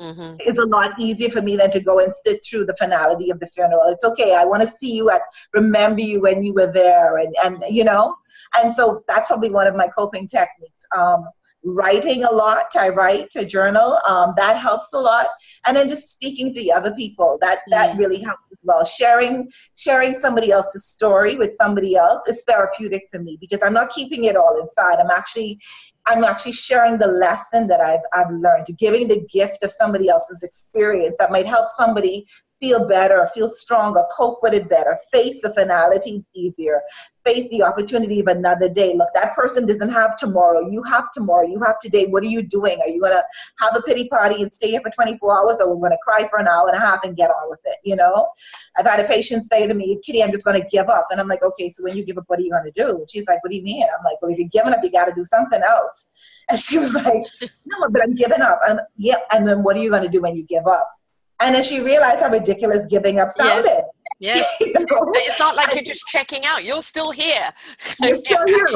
[0.00, 0.36] mm-hmm.
[0.46, 3.40] is a lot easier for me than to go and sit through the finality of
[3.40, 3.82] the funeral.
[3.88, 4.34] It's okay.
[4.34, 5.20] I want to see you at,
[5.52, 8.16] remember you when you were there, and and you know.
[8.56, 10.84] And so that's probably one of my coping techniques.
[10.96, 11.28] Um,
[11.74, 12.74] writing a lot.
[12.76, 13.98] I write a journal.
[14.06, 15.26] Um, that helps a lot.
[15.66, 17.38] And then just speaking to other people.
[17.40, 17.98] That that mm.
[17.98, 18.84] really helps as well.
[18.84, 23.90] Sharing sharing somebody else's story with somebody else is therapeutic for me because I'm not
[23.90, 24.98] keeping it all inside.
[24.98, 25.60] I'm actually
[26.06, 30.42] I'm actually sharing the lesson that I've I've learned, giving the gift of somebody else's
[30.42, 32.26] experience that might help somebody
[32.60, 36.82] feel better, feel stronger, cope with it better, face the finality easier,
[37.24, 38.94] face the opportunity of another day.
[38.94, 40.68] Look, that person doesn't have tomorrow.
[40.68, 41.46] You have tomorrow.
[41.46, 42.06] You have today.
[42.06, 42.80] What are you doing?
[42.80, 43.24] Are you going to
[43.60, 46.26] have a pity party and stay here for 24 hours, or we're going to cry
[46.28, 47.76] for an hour and a half and get on with it?
[47.84, 48.28] You know,
[48.76, 51.08] I've had a patient say to me, Kechi, I'm just going to give up.
[51.10, 52.96] And I'm like, okay, so when you give up, what are you going to do?
[52.98, 53.84] And she's like, what do you mean?
[53.84, 56.08] I'm like, well, if you're giving up, you got to do something else.
[56.50, 57.24] And she was like,
[57.66, 58.58] no, but I'm giving up.
[58.66, 60.97] And yeah, and then what are you going to do when you give up?
[61.40, 63.64] And then she realized how ridiculous giving up sounded.
[63.66, 63.84] Yes.
[64.20, 64.44] Yes.
[64.58, 65.12] you know?
[65.14, 66.64] It's not like you're just checking out.
[66.64, 67.52] You're still here.
[68.00, 68.66] You're still here.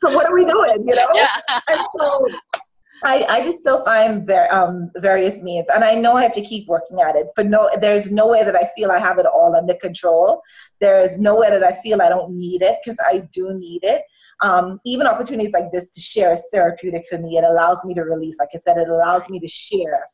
[0.00, 0.88] So what are we doing?
[0.88, 1.08] You know?
[1.12, 1.36] Yeah.
[1.68, 2.26] And so
[3.04, 6.40] I, I just still find ver- um, various means, and I know I have to
[6.40, 7.26] keep working at it.
[7.36, 10.40] But no, there's no way that I feel I have it all under control.
[10.80, 13.80] There is no way that I feel I don't need it because I do need
[13.82, 14.02] it.
[14.42, 17.38] Um, even opportunities like this to share is therapeutic for me.
[17.38, 20.06] It allows me to release, like I said, it allows me to share.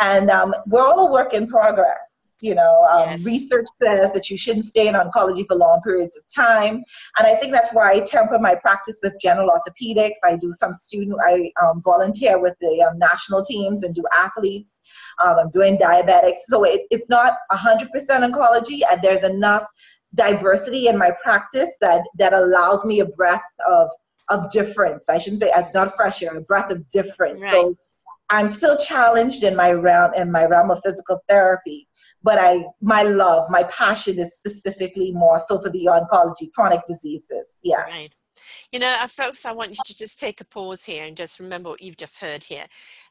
[0.00, 2.20] And um, we're all a work in progress.
[2.42, 3.24] You know, um, yes.
[3.24, 6.76] research says that you shouldn't stay in oncology for long periods of time,
[7.18, 10.14] and I think that's why I temper my practice with general orthopedics.
[10.24, 14.78] I do some student, I um, volunteer with the um, national teams and do athletes.
[15.22, 19.66] Um, I'm doing diabetics, so it, it's not 100% oncology, and there's enough
[20.14, 23.90] diversity in my practice that that allows me a breadth of
[24.30, 25.08] of difference.
[25.08, 27.42] I shouldn't say it's not fresh air, a breath of difference.
[27.42, 27.52] Right.
[27.52, 27.76] So
[28.30, 31.88] I'm still challenged in my realm in my realm of physical therapy,
[32.22, 37.60] but I my love, my passion is specifically more so for the oncology, chronic diseases.
[37.64, 37.82] Yeah.
[37.82, 38.10] Right.
[38.72, 41.40] You know, uh, folks, I want you to just take a pause here and just
[41.40, 42.66] remember what you've just heard here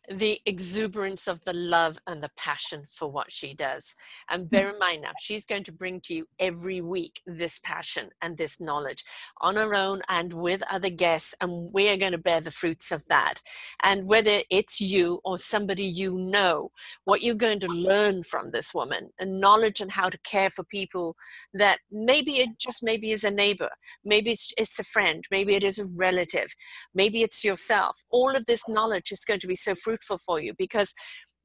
[0.10, 3.94] the exuberance of the love and the passion for what she does.
[4.30, 4.50] And mm.
[4.50, 8.36] bear in mind now, she's going to bring to you every week this passion and
[8.36, 9.04] this knowledge
[9.42, 11.36] on her own and with other guests.
[11.42, 13.44] And we're going to bear the fruits of that.
[13.84, 16.72] And whether it's you or somebody you know,
[17.06, 20.64] what you're going to learn from this woman and knowledge and how to care for
[20.64, 21.16] people
[21.54, 23.70] that maybe it just maybe is a neighbor,
[24.04, 26.48] maybe it's, it's a friend, maybe it is a relative,
[26.96, 28.04] maybe it's yourself.
[28.10, 30.94] All of this knowledge is going to be so fruitful for you because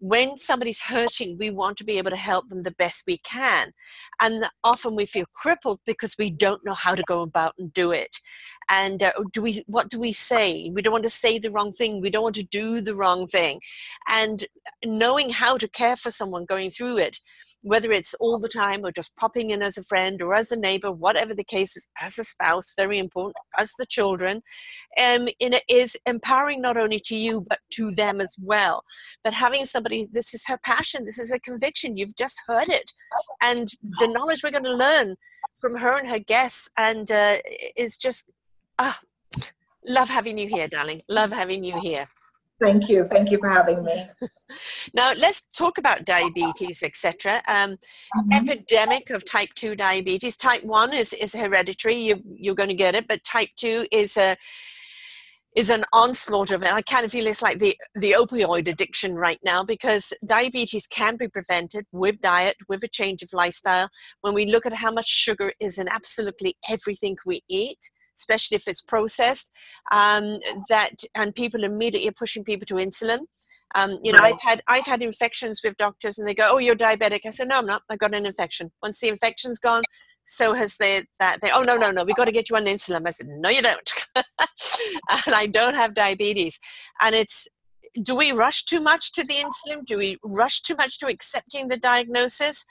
[0.05, 3.72] when somebody's hurting, we want to be able to help them the best we can.
[4.20, 7.90] And often we feel crippled because we don't know how to go about and do
[7.90, 8.14] it.
[8.68, 10.70] And uh, do we, what do we say?
[10.74, 12.02] We don't want to say the wrong thing.
[12.02, 13.61] We don't want to do the wrong thing.
[14.07, 14.44] And
[14.84, 17.20] knowing how to care for someone going through it,
[17.62, 20.57] whether it's all the time or just popping in as a friend or as a
[20.57, 24.42] neighbor, whatever the case is, as a spouse, very important, as the children,
[25.02, 28.84] um, it is empowering not only to you, but to them as well.
[29.22, 31.97] But having somebody somebody, this is her passion, this is her conviction.
[31.97, 32.92] You've just heard it.
[33.42, 33.68] And
[34.01, 35.16] the knowledge we're going to learn
[35.61, 37.38] from her and her guests and uh,
[37.76, 38.30] is just,
[38.78, 38.99] ah,
[39.86, 41.03] love having you here, darling.
[41.09, 42.09] Love having you here.
[42.61, 43.05] Thank you.
[43.05, 44.07] Thank you for having me.
[44.95, 47.42] now let's talk about diabetes, etc.
[47.49, 47.72] Um,
[48.16, 48.32] mm-hmm.
[48.32, 50.36] Epidemic of type two diabetes.
[50.36, 51.97] Type one is is hereditary.
[51.97, 54.36] You, you're going to get it, but type two is a
[55.55, 56.72] is an onslaught of it.
[56.72, 61.16] I kind of feel it's like the, the opioid addiction right now because diabetes can
[61.16, 63.88] be prevented with diet, with a change of lifestyle.
[64.22, 67.78] When we look at how much sugar is in absolutely everything we eat,
[68.16, 69.50] especially if it's processed,
[69.92, 73.20] um, that and people immediately are pushing people to insulin.
[73.76, 74.34] Um, you know, right.
[74.34, 77.48] I've had I've had infections with doctors, and they go, "Oh, you're diabetic." I said,
[77.48, 77.82] "No, I'm not.
[77.90, 79.82] I've got an infection." Once the infection's gone,
[80.24, 82.64] so has they that they oh no no no we got to get you on
[82.64, 83.06] insulin.
[83.06, 83.92] I said no you don't.
[85.26, 86.58] And i don't have diabetes.
[87.00, 87.48] And it's
[88.02, 89.84] do we rush too much to the insulin?
[89.84, 92.64] Do we rush too much to accepting the diagnosis?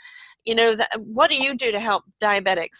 [0.45, 2.79] You know what do you do to help diabetics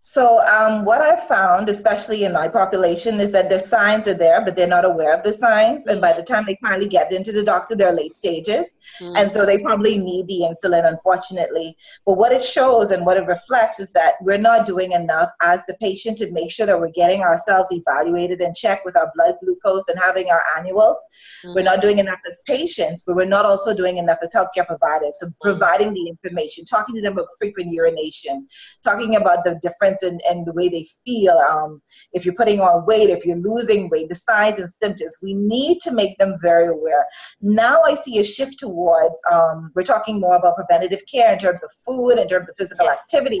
[0.00, 4.44] so um, what I've found, especially in my population, is that the signs are there,
[4.44, 5.86] but they're not aware of the signs.
[5.86, 8.74] And by the time they finally get into the doctor, they're late stages.
[9.00, 9.16] Mm-hmm.
[9.16, 11.76] And so they probably need the insulin, unfortunately.
[12.06, 15.62] But what it shows and what it reflects is that we're not doing enough as
[15.66, 19.34] the patient to make sure that we're getting ourselves evaluated and checked with our blood
[19.42, 20.98] glucose and having our annuals.
[21.44, 21.54] Mm-hmm.
[21.54, 25.18] We're not doing enough as patients, but we're not also doing enough as healthcare providers.
[25.20, 25.50] So mm-hmm.
[25.50, 28.46] providing the information, talking to them about frequent urination,
[28.82, 31.36] talking about the difference in, in the way they feel.
[31.38, 31.80] Um,
[32.12, 35.80] if you're putting on weight, if you're losing weight, the signs and symptoms, we need
[35.82, 37.06] to make them very aware.
[37.40, 41.62] Now I see a shift towards, um, we're talking more about preventative care in terms
[41.62, 42.98] of food, in terms of physical yes.
[43.00, 43.40] activity,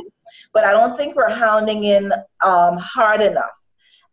[0.52, 2.12] but I don't think we're hounding in
[2.44, 3.57] um, hard enough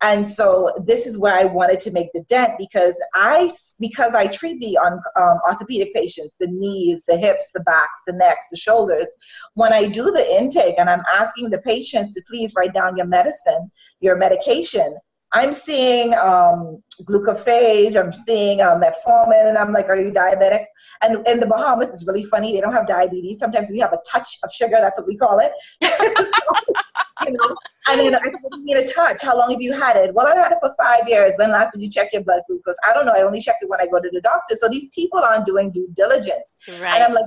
[0.02, 4.28] and so this is where I wanted to make the dent because I because I
[4.28, 8.58] treat the um, um, orthopedic patients, the knees, the hips, the backs, the necks, the
[8.58, 9.08] shoulders.
[9.54, 13.08] When I do the intake and I'm asking the patients to please write down your
[13.08, 13.72] medicine,
[14.02, 14.98] your medication,
[15.32, 20.64] I'm seeing um, glucophage, I'm seeing uh, metformin, and I'm like, are you diabetic?
[21.02, 22.54] And in the Bahamas, it's really funny.
[22.54, 23.40] They don't have diabetes.
[23.40, 24.78] Sometimes we have a touch of sugar.
[24.78, 25.52] That's what we call it.
[27.26, 27.56] you know,
[27.90, 29.22] and then I said, what do you mean a touch?
[29.22, 30.14] How long have you had it?
[30.14, 31.34] Well, I've had it for five years.
[31.38, 32.76] When last did you check your blood glucose?
[32.88, 33.14] I don't know.
[33.14, 34.56] I only check it when I go to the doctor.
[34.56, 36.58] So these people aren't doing due diligence.
[36.82, 36.96] Right.
[36.96, 37.26] And I'm like,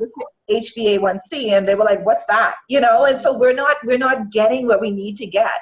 [0.51, 2.55] HbA1c, and they were like, what's that?
[2.69, 5.61] You know, and so we're not we're not getting what we need to get.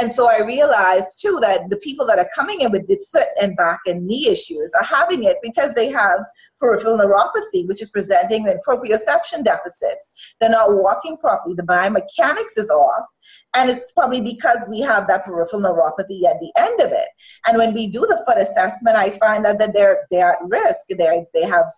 [0.00, 3.26] And so I realized too that the people that are coming in with the foot
[3.40, 6.20] and back and knee issues are having it because they have
[6.58, 10.34] peripheral neuropathy, which is presenting with proprioception deficits.
[10.40, 11.54] They're not walking properly.
[11.54, 13.06] The biomechanics is off.
[13.54, 17.08] And it's probably because we have that peripheral neuropathy at the end of it.
[17.46, 20.86] And when we do the foot assessment, I find out that they're, they're at risk.
[20.88, 21.70] They're, they have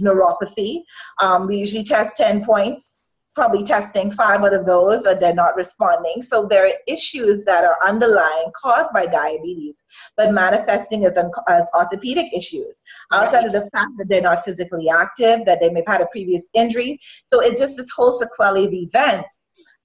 [0.00, 0.82] neuropathy.
[1.20, 2.97] Um, we usually test 10 points
[3.38, 6.22] probably testing five out of those and they're not responding.
[6.22, 9.84] So there are issues that are underlying caused by diabetes,
[10.16, 11.16] but manifesting as,
[11.48, 12.82] as orthopedic issues
[13.12, 16.06] outside of the fact that they're not physically active, that they may have had a
[16.06, 16.98] previous injury.
[17.28, 19.28] So it's just this whole sequelae of events.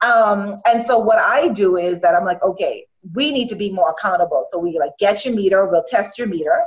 [0.01, 3.69] Um, and so what I do is that I'm like, okay, we need to be
[3.71, 4.45] more accountable.
[4.49, 6.59] So we like get your meter, we'll test your meter.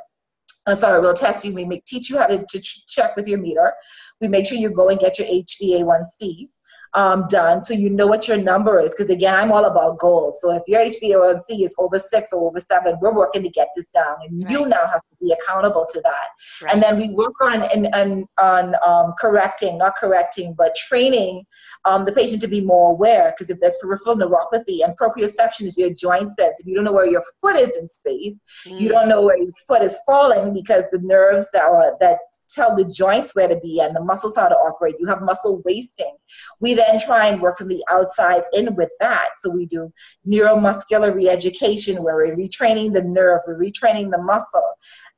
[0.68, 1.52] Uh, sorry, we'll test you.
[1.52, 3.72] We make, teach you how to, to check with your meter.
[4.20, 6.48] We make sure you go and get your HbA1c
[6.94, 8.94] um, done so you know what your number is.
[8.94, 10.40] Because again, I'm all about goals.
[10.40, 13.90] So if your HbA1c is over six or over seven, we're working to get this
[13.90, 14.50] down, and right.
[14.50, 16.28] you now have to be accountable to that.
[16.62, 16.74] Right.
[16.74, 21.44] And then we work on and on, on um, correcting, not correcting, but training
[21.84, 23.32] um, the patient to be more aware.
[23.32, 26.92] Because if there's peripheral neuropathy and proprioception is your joint sense, if you don't know
[26.92, 28.34] where your foot is in space,
[28.66, 28.80] mm.
[28.80, 32.18] you don't know where your foot is falling because the nerves that are, that
[32.48, 34.96] tell the joints where to be and the muscles how to operate.
[34.98, 36.14] You have muscle wasting.
[36.60, 39.30] We then try and work from the outside in with that.
[39.36, 39.92] So we do
[40.26, 44.64] neuromuscular reeducation where we're retraining the nerve, we're retraining the muscle.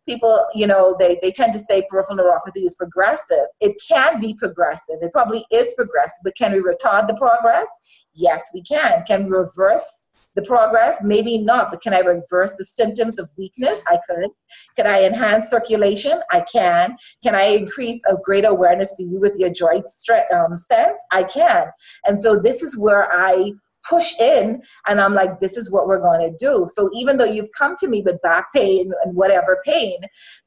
[0.06, 3.46] People, you know, they, they tend to say peripheral neuropathy is progressive.
[3.60, 4.96] It can be progressive.
[5.02, 7.68] It probably is progressive, but can we retard the progress?
[8.14, 9.04] Yes, we can.
[9.06, 10.06] Can we reverse
[10.38, 10.98] the progress?
[11.02, 13.82] Maybe not, but can I reverse the symptoms of weakness?
[13.88, 14.30] I could.
[14.76, 16.20] Can I enhance circulation?
[16.30, 16.96] I can.
[17.24, 21.02] Can I increase a greater awareness for you with your joint stre- um, sense?
[21.10, 21.66] I can.
[22.06, 23.52] And so this is where I
[23.88, 26.66] push in and I'm like, this is what we're going to do.
[26.70, 29.98] So even though you've come to me with back pain and whatever pain,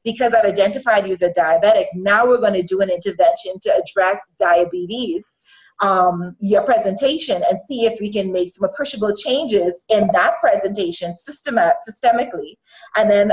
[0.04, 3.74] because I've identified you as a diabetic, now we're going to do an intervention to
[3.74, 5.38] address diabetes
[5.82, 11.14] um, your presentation and see if we can make some appreciable changes in that presentation
[11.14, 12.54] systemat- systemically.
[12.96, 13.32] And then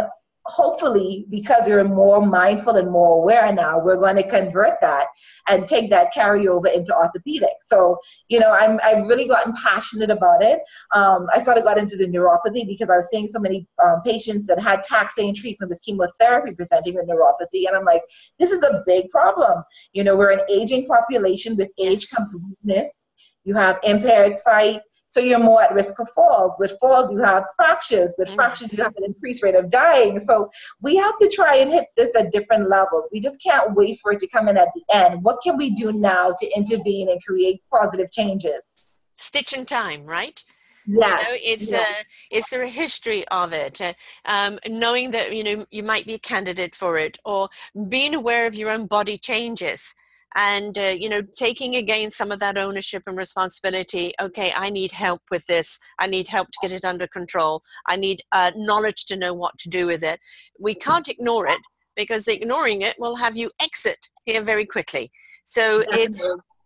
[0.49, 5.07] hopefully because you're more mindful and more aware now we're going to convert that
[5.47, 7.63] and take that carryover into orthopedics.
[7.63, 7.97] So
[8.27, 10.59] you know i'm i've really gotten passionate about it.
[10.93, 14.01] Um, i sort of got into the neuropathy because i was seeing so many um,
[14.05, 18.03] patients that had taxane treatment with chemotherapy presenting with neuropathy and i'm like
[18.39, 19.63] this is a big problem.
[19.93, 23.05] You know we're an aging population with age comes weakness.
[23.43, 26.55] You have impaired sight so you're more at risk for falls.
[26.59, 28.13] With falls, you have fractures.
[28.17, 28.35] With mm-hmm.
[28.35, 30.19] fractures, you have an increased rate of dying.
[30.19, 30.49] So
[30.81, 33.09] we have to try and hit this at different levels.
[33.11, 35.23] We just can't wait for it to come in at the end.
[35.23, 38.93] What can we do now to intervene and create positive changes?
[39.17, 40.43] Stitch in time, right?
[40.87, 41.79] Yeah, you know, it's yeah.
[41.79, 43.81] uh, is there a history of it?
[43.81, 43.93] Uh,
[44.25, 47.49] um, knowing that you know you might be a candidate for it, or
[47.89, 49.93] being aware of your own body changes
[50.35, 54.91] and uh, you know taking again some of that ownership and responsibility okay i need
[54.91, 55.79] help with this.
[55.99, 57.61] I need help to get it under control.
[57.87, 60.19] I need uh, knowledge to know what to do with it.
[60.59, 61.61] We can't ignore it
[61.95, 65.11] because ignoring it will have you exit here very quickly.
[65.43, 66.25] So it's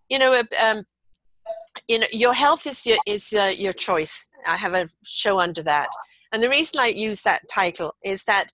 [0.09, 0.83] you know um,
[1.87, 4.27] you know your health is your is uh, your choice.
[4.45, 5.89] I have a show under that.
[6.31, 8.47] And the reason i use that title is that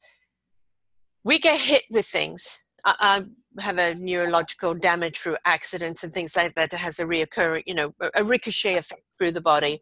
[1.23, 2.61] we get hit with things.
[2.85, 3.23] I,
[3.59, 6.73] have a neurological damage through accidents and things like that.
[6.73, 9.81] It has a reoccurring, you know, a ricochet effect through the body.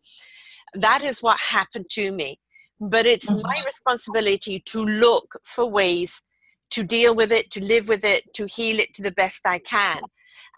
[0.74, 2.40] That is what happened to me.
[2.80, 3.42] But it's mm-hmm.
[3.42, 6.22] my responsibility to look for ways
[6.70, 9.60] to deal with it, to live with it, to heal it to the best I
[9.60, 10.02] can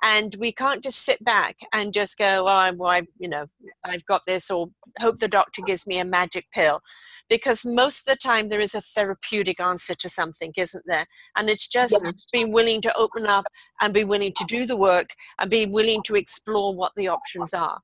[0.03, 3.47] and we can't just sit back and just go oh I'm, well, I, you know
[3.83, 4.69] i've got this or
[4.99, 6.81] hope the doctor gives me a magic pill
[7.29, 11.05] because most of the time there is a therapeutic answer to something isn't there?
[11.37, 12.11] And it's just yeah.
[12.33, 13.45] being willing to open up
[13.81, 17.53] and be willing to do the work and be willing to explore what the options
[17.53, 17.79] are.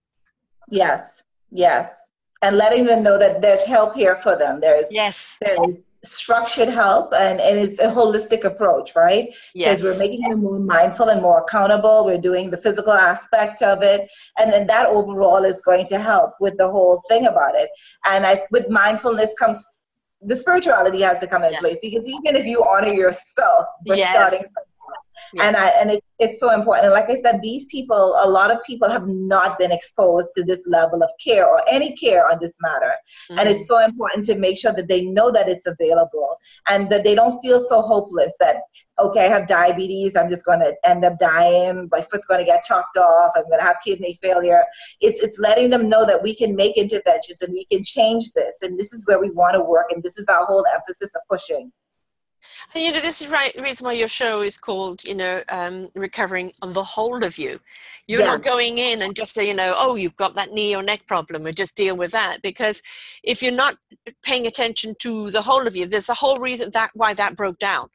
[0.72, 2.10] Yes yes.
[2.42, 4.60] And letting them know that there's help here for them.
[4.60, 5.38] There's yes.
[5.42, 5.58] there's
[6.06, 9.36] structured help and, and it's a holistic approach, right?
[9.54, 9.82] Yes.
[9.82, 12.06] Because we're making them more mindful and more accountable.
[12.06, 14.10] We're doing the physical aspect of it.
[14.40, 17.70] And then that overall is going to help with the whole thing about it.
[18.06, 19.66] And I, with mindfulness comes
[20.22, 21.62] the spirituality has to come in yes.
[21.62, 24.12] place because even if you honor yourself, we're yes.
[24.12, 24.75] starting somewhere.
[25.34, 25.48] Yeah.
[25.48, 26.86] And I and it, it's so important.
[26.86, 30.44] And like I said, these people, a lot of people have not been exposed to
[30.44, 32.94] this level of care or any care on this matter.
[33.30, 33.40] Mm-hmm.
[33.40, 36.38] And it's so important to make sure that they know that it's available
[36.70, 38.58] and that they don't feel so hopeless that
[39.00, 42.46] okay, I have diabetes, I'm just going to end up dying, my foot's going to
[42.46, 44.64] get chopped off, I'm going to have kidney failure.
[45.02, 48.62] It's it's letting them know that we can make interventions and we can change this,
[48.62, 51.22] and this is where we want to work, and this is our whole emphasis of
[51.30, 51.72] pushing.
[52.74, 53.54] And, you know, this is right.
[53.56, 57.60] The reason why your show is called, you know, um, recovering the whole of you.
[58.08, 58.28] You're yeah.
[58.28, 61.06] not going in and just, say, you know, oh, you've got that knee or neck
[61.08, 62.42] problem, and just deal with that.
[62.42, 62.82] Because
[63.24, 63.78] if you're not
[64.24, 67.60] paying attention to the whole of you, there's a whole reason that why that broke
[67.60, 67.90] down.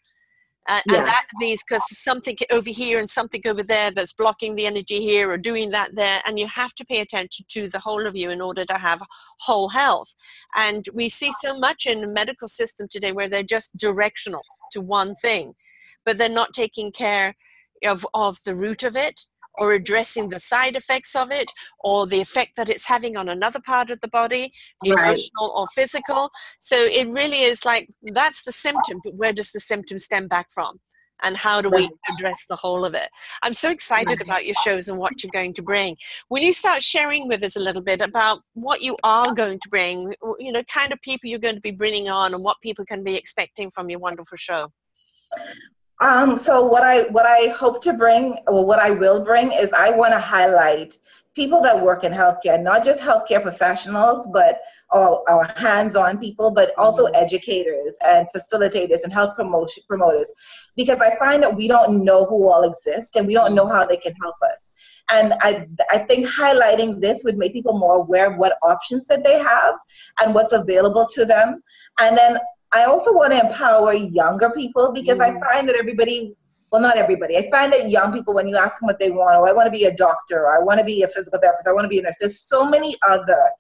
[0.68, 0.98] Uh, yes.
[0.98, 5.00] And that means because something over here and something over there that's blocking the energy
[5.00, 6.22] here or doing that there.
[6.26, 9.02] And you have to pay attention to the whole of you in order to have
[9.40, 10.14] whole health.
[10.54, 14.42] And we see so much in the medical system today where they're just directional
[14.72, 15.54] to one thing,
[16.04, 17.34] but they're not taking care
[17.84, 19.26] of, of the root of it
[19.60, 23.60] or addressing the side effects of it or the effect that it's having on another
[23.60, 24.52] part of the body,
[24.84, 24.98] right.
[24.98, 26.30] emotional or physical.
[26.60, 30.48] So it really is like that's the symptom, but where does the symptom stem back
[30.50, 30.80] from?
[31.22, 33.10] And how do we address the whole of it?
[33.42, 35.98] I'm so excited about your shows and what you're going to bring.
[36.30, 39.68] Will you start sharing with us a little bit about what you are going to
[39.68, 42.86] bring, you know, kind of people you're going to be bringing on and what people
[42.86, 44.72] can be expecting from your wonderful show?
[46.00, 49.72] Um, so what I what I hope to bring, or what I will bring, is
[49.72, 50.96] I want to highlight
[51.36, 56.72] people that work in healthcare, not just healthcare professionals, but our, our hands-on people, but
[56.76, 57.22] also mm-hmm.
[57.24, 60.30] educators and facilitators and health promotion promoters,
[60.76, 63.86] because I find that we don't know who all exist and we don't know how
[63.86, 64.72] they can help us.
[65.12, 69.24] And I, I think highlighting this would make people more aware of what options that
[69.24, 69.74] they have
[70.20, 71.62] and what's available to them.
[72.00, 72.38] And then
[72.72, 75.22] I also want to empower younger people because mm.
[75.22, 76.34] I find that everybody,
[76.70, 79.36] well, not everybody, I find that young people, when you ask them what they want,
[79.36, 81.66] oh, I want to be a doctor, or I want to be a physical therapist,
[81.66, 83.50] I want to be a nurse, there's so many other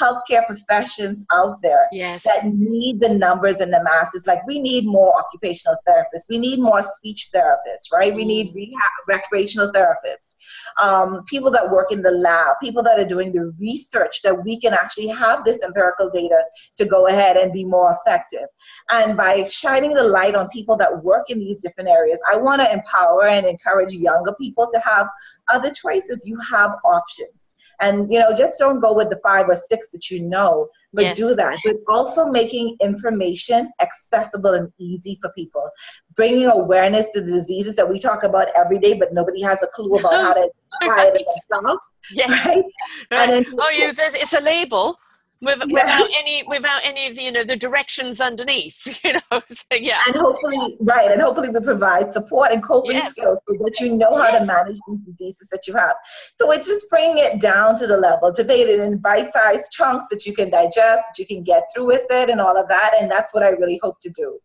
[0.00, 2.22] healthcare professions out there yes.
[2.24, 4.26] that need the numbers and the masses.
[4.26, 8.12] Like we need more occupational therapists, we need more speech therapists, right?
[8.12, 8.16] Mm.
[8.16, 8.54] We need mm.
[8.54, 10.34] rehab, recreational therapists,
[10.80, 14.60] um, people that work in the lab, people that are doing the research that we
[14.60, 16.38] can actually have this empirical data
[16.76, 18.46] to go ahead and be more effective.
[18.90, 22.60] And by shining the light on people that work in these different areas, I want
[22.62, 25.08] to empower and encourage younger people to have
[25.48, 26.26] other choices.
[26.26, 27.47] You have options
[27.80, 31.04] and you know just don't go with the five or six that you know but
[31.04, 31.16] yes.
[31.16, 35.68] do that but also making information accessible and easy for people
[36.14, 39.66] bringing awareness to the diseases that we talk about every day but nobody has a
[39.68, 40.50] clue about how to
[40.82, 41.14] apply right.
[41.14, 42.64] it themselves yes right,
[43.10, 43.28] right.
[43.28, 44.98] and then, oh you it's a label
[45.40, 45.84] with, yeah.
[45.84, 50.00] without any without any of the you know the directions underneath you know so yeah
[50.06, 53.10] and hopefully right and hopefully we provide support and coping yes.
[53.10, 54.40] skills so that you know how yes.
[54.40, 57.96] to manage these diseases that you have so it's just bringing it down to the
[57.96, 61.64] level to put it in bite-sized chunks that you can digest that you can get
[61.74, 64.38] through with it and all of that and that's what i really hope to do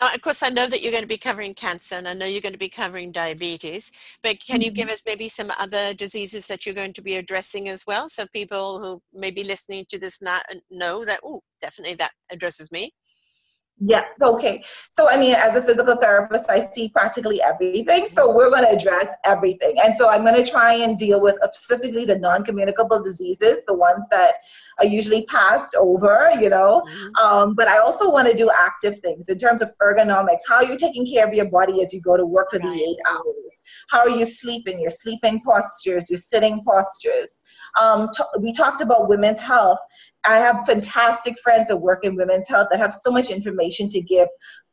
[0.00, 2.26] now, of course, I know that you're going to be covering cancer and I know
[2.26, 3.92] you're going to be covering diabetes,
[4.22, 4.94] but can you give mm-hmm.
[4.94, 8.08] us maybe some other diseases that you're going to be addressing as well?
[8.08, 10.40] So people who may be listening to this now
[10.70, 12.92] know that, oh, definitely that addresses me.
[13.80, 14.62] Yeah, okay.
[14.90, 18.06] So, I mean, as a physical therapist, I see practically everything.
[18.06, 19.74] So, we're going to address everything.
[19.84, 23.74] And so, I'm going to try and deal with specifically the non communicable diseases, the
[23.74, 24.34] ones that
[24.78, 26.82] are usually passed over, you know.
[26.86, 27.16] Mm-hmm.
[27.16, 30.42] Um, but I also want to do active things in terms of ergonomics.
[30.48, 32.68] How are you taking care of your body as you go to work for right.
[32.68, 33.62] the eight hours?
[33.90, 34.80] How are you sleeping?
[34.80, 37.26] Your sleeping postures, your sitting postures.
[37.80, 39.80] Um, t- we talked about women's health
[40.24, 44.00] I have fantastic friends that work in women's health that have so much information to
[44.00, 44.28] give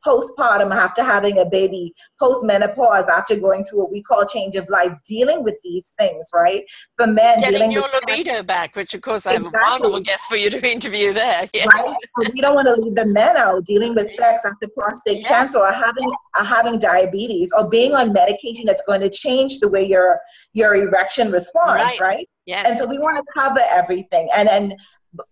[0.06, 4.92] postpartum after having a baby, postmenopause after going through what we call change of life,
[5.06, 6.64] dealing with these things, right?
[6.98, 10.28] For men, getting dealing your with libido back, which of course I'm a wonderful guest
[10.28, 11.50] for you to interview there.
[11.62, 11.68] Yes.
[11.74, 11.96] Right?
[12.34, 15.72] We don't want to leave the men out dealing with sex after prostate cancer or
[15.72, 20.20] having or having diabetes or being on medication that's going to change the way your
[20.54, 22.00] your erection responds, right?
[22.00, 22.30] right?
[22.46, 22.70] Yes.
[22.70, 24.30] And so we want to cover everything.
[24.36, 24.76] And and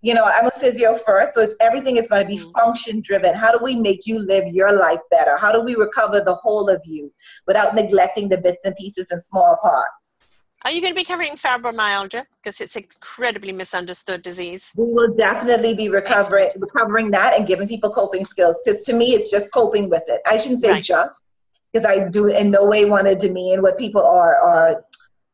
[0.01, 2.51] you know, I'm a physio first, so it's everything is going to be mm.
[2.53, 3.33] function driven.
[3.33, 5.37] How do we make you live your life better?
[5.37, 7.11] How do we recover the whole of you
[7.47, 10.37] without neglecting the bits and pieces and small parts?
[10.65, 14.73] Are you going to be covering fibromyalgia because it's an incredibly misunderstood disease?
[14.75, 19.13] We will definitely be recovering recovering that and giving people coping skills because to me
[19.13, 20.19] it's just coping with it.
[20.25, 20.83] I shouldn't say right.
[20.83, 21.23] just
[21.71, 24.83] because I do in no way want to demean what people are are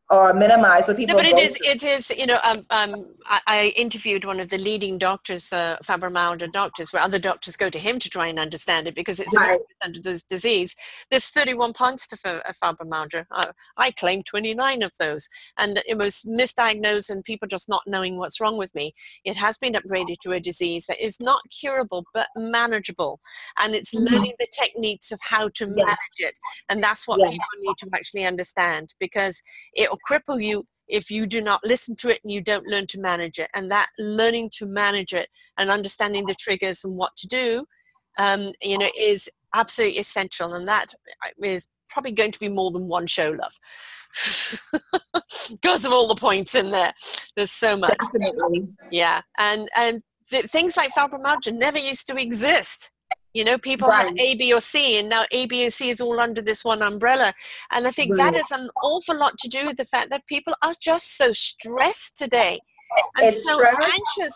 [0.08, 1.16] or minimize what people.
[1.16, 1.56] No, but it is.
[1.56, 1.70] Through.
[1.70, 2.10] It is.
[2.10, 6.92] You know, um, um, I, I, interviewed one of the leading doctors, uh, fibromyalgia doctors,
[6.92, 9.58] where other doctors go to him to try and understand it because it's right.
[9.82, 10.76] a very disease.
[11.10, 13.26] There's 31 points to fibromyalgia.
[13.32, 15.28] Uh, I claim 29 of those,
[15.58, 18.94] and it was misdiagnosed and people just not knowing what's wrong with me.
[19.24, 23.18] It has been upgraded to a disease that is not curable but manageable,
[23.58, 24.14] and it's mm-hmm.
[24.14, 25.84] learning the techniques of how to yeah.
[25.84, 26.38] manage it,
[26.68, 27.30] and that's what yeah.
[27.30, 29.42] people need to actually understand because
[29.74, 32.86] it will cripple you if you do not listen to it and you don't learn
[32.88, 33.48] to manage it.
[33.54, 35.28] And that learning to manage it
[35.58, 37.66] and understanding the triggers and what to do,
[38.18, 40.54] um, you know, is absolutely essential.
[40.54, 40.94] And that
[41.42, 43.58] is probably going to be more than one show, love,
[45.50, 46.92] because of all the points in there.
[47.34, 47.96] There's so much.
[47.98, 48.68] Definitely.
[48.90, 52.90] Yeah, and and th- things like fibromyalgia never used to exist.
[53.36, 54.06] You know, people right.
[54.06, 56.64] had A, B, or C, and now A, B, and C is all under this
[56.64, 57.34] one umbrella.
[57.70, 58.32] And I think right.
[58.32, 61.32] that has an awful lot to do with the fact that people are just so
[61.32, 62.60] stressed today
[63.16, 63.76] and it's so stress.
[63.82, 64.34] anxious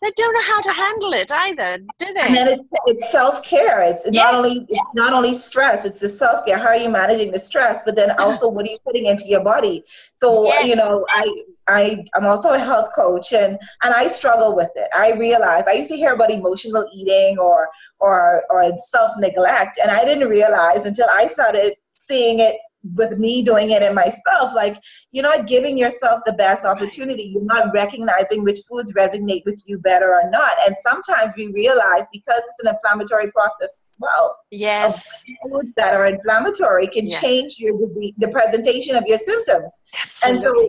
[0.00, 2.20] they don't know how to handle it either, do they?
[2.20, 3.82] And then it's, it's self care.
[3.82, 4.14] It's yes.
[4.14, 5.84] not only it's not only stress.
[5.84, 6.56] It's the self care.
[6.56, 7.82] How are you managing the stress?
[7.84, 9.84] But then also, what are you putting into your body?
[10.14, 10.68] So yes.
[10.68, 14.88] you know, I I I'm also a health coach, and and I struggle with it.
[14.96, 17.68] I realize I used to hear about emotional eating or
[18.00, 22.56] or or self neglect, and I didn't realize until I started seeing it
[22.94, 27.24] with me doing it in myself, like you're not giving yourself the best opportunity.
[27.24, 30.52] You're not recognizing which foods resonate with you better or not.
[30.66, 34.36] And sometimes we realize because it's an inflammatory process as well.
[34.50, 35.24] Yes.
[35.42, 37.20] Foods that are inflammatory can yes.
[37.20, 37.74] change your
[38.18, 39.76] the presentation of your symptoms.
[39.94, 40.30] Absolutely.
[40.30, 40.68] And so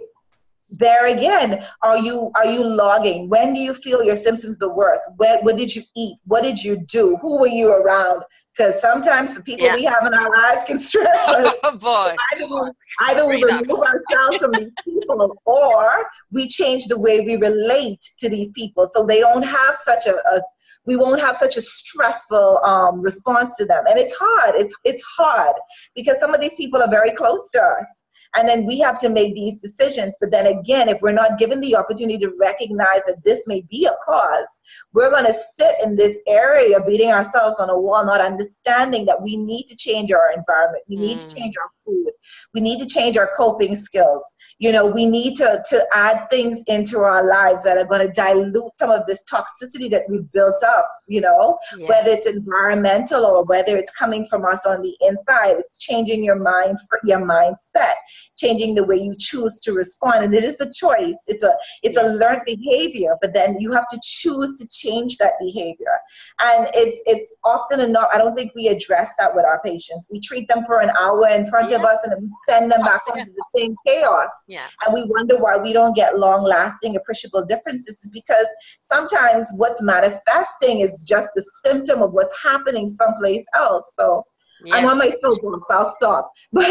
[0.72, 3.30] there again are you are you logging?
[3.30, 5.02] When do you feel your symptoms the worst?
[5.18, 6.18] When, what did you eat?
[6.26, 7.18] What did you do?
[7.22, 8.24] Who were you around?
[8.56, 9.76] Because sometimes the people yeah.
[9.76, 11.56] we have in our lives can stress us.
[11.64, 12.16] Oh boy.
[12.34, 18.02] Either, either we remove ourselves from these people or we change the way we relate
[18.20, 18.88] to these people.
[18.92, 20.42] So they don't have such a, a
[20.86, 23.84] we won't have such a stressful um, response to them.
[23.88, 24.56] And it's hard.
[24.56, 25.56] It's it's hard
[25.96, 28.02] because some of these people are very close to us
[28.36, 30.16] and then we have to make these decisions.
[30.20, 33.86] But then again, if we're not given the opportunity to recognize that this may be
[33.86, 34.60] a cause,
[34.94, 39.22] we're going to sit in this area beating ourselves on a wall, not understanding that
[39.22, 40.84] we need to change our environment.
[40.88, 41.28] We need mm.
[41.28, 42.12] to change our food.
[42.54, 44.24] We need to change our coping skills.
[44.60, 48.14] You know, we need to, to add things into our lives that are going to
[48.14, 51.90] dilute some of this toxicity that we've built up, you know, yes.
[51.90, 55.58] whether it's environmental or whether it's coming from us on the inside.
[55.58, 57.94] It's changing your mind, your mindset
[58.40, 60.24] changing the way you choose to respond.
[60.24, 61.16] And it is a choice.
[61.28, 65.34] It's a it's a learned behavior, but then you have to choose to change that
[65.40, 65.96] behavior.
[66.42, 68.08] And it's it's often enough.
[68.14, 70.08] I don't think we address that with our patients.
[70.12, 71.78] We treat them for an hour in front yeah.
[71.78, 74.30] of us and we send them back into the same chaos.
[74.48, 74.66] Yeah.
[74.86, 78.48] And we wonder why we don't get long lasting appreciable differences is because
[78.84, 83.94] sometimes what's manifesting is just the symptom of what's happening someplace else.
[83.96, 84.24] So
[84.64, 84.78] Yes.
[84.78, 85.70] I'm on my soapbox.
[85.72, 86.32] I'll stop.
[86.52, 86.66] But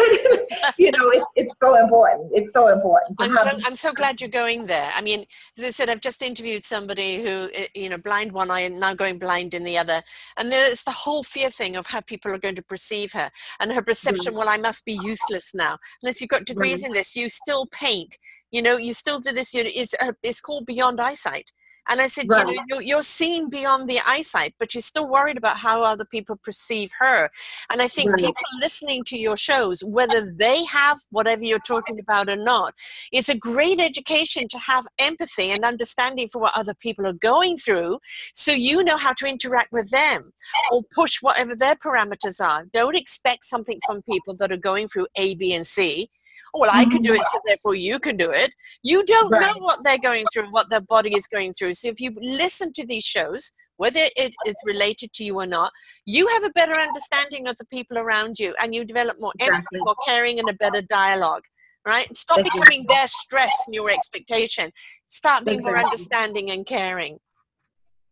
[0.79, 2.31] you know, it's it's so important.
[2.35, 3.17] It's so important.
[3.21, 4.91] I'm, have- I'm so glad you're going there.
[4.95, 5.25] I mean,
[5.57, 8.95] as I said, I've just interviewed somebody who, you know, blind one eye and now
[8.95, 10.03] going blind in the other,
[10.37, 13.31] and there's the whole fear thing of how people are going to perceive her
[13.61, 14.35] and her perception.
[14.35, 14.39] Mm.
[14.39, 15.79] Well, I must be useless now.
[16.03, 16.87] Unless you've got degrees mm.
[16.87, 18.19] in this, you still paint.
[18.51, 19.55] You know, you still do this.
[19.55, 21.51] You know, it's uh, it's called beyond eyesight
[21.89, 22.47] and I said, right.
[22.47, 26.05] you know, you're, you're seeing beyond the eyesight, but you're still worried about how other
[26.05, 27.31] people perceive her.
[27.71, 28.19] And I think right.
[28.19, 32.75] people listening to your shows, whether they have whatever you're talking about or not,
[33.13, 37.57] is a great education to have empathy and understanding for what other people are going
[37.57, 37.99] through
[38.35, 40.33] so you know how to interact with them
[40.71, 42.67] or push whatever their parameters are.
[42.73, 46.11] Don't expect something from people that are going through A, B, and C
[46.59, 48.53] well, I can do it, so therefore you can do it.
[48.83, 49.55] You don't right.
[49.55, 51.75] know what they're going through, what their body is going through.
[51.75, 55.73] So if you listen to these shows, whether it is related to you or not,
[56.05, 59.57] you have a better understanding of the people around you and you develop more exactly.
[59.57, 61.45] empathy, more caring, and a better dialogue.
[61.87, 62.15] Right?
[62.15, 62.61] Stop exactly.
[62.61, 64.73] becoming their stress and your expectation.
[65.07, 65.75] Start being exactly.
[65.75, 67.19] more understanding and caring.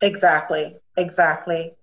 [0.00, 0.76] Exactly.
[0.96, 1.74] Exactly.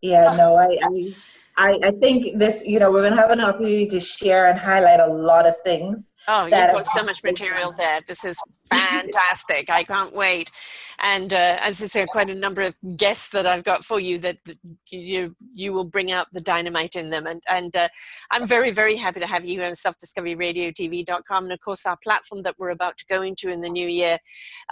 [0.00, 1.14] Yeah, no, I, I
[1.56, 4.58] I, I think this, you know, we're going to have an opportunity to share and
[4.58, 6.02] highlight a lot of things.
[6.26, 8.00] Oh, you've got so much material there.
[8.06, 8.40] This is
[8.70, 9.68] fantastic.
[9.68, 10.50] I can't wait.
[10.98, 14.18] And uh, as I say, quite a number of guests that I've got for you
[14.18, 14.56] that, that
[14.90, 17.26] you you will bring out the dynamite in them.
[17.26, 17.88] And and uh,
[18.30, 21.44] I'm very very happy to have you on selfdiscoveryradiotv.com.
[21.44, 24.18] And of course, our platform that we're about to go into in the new year,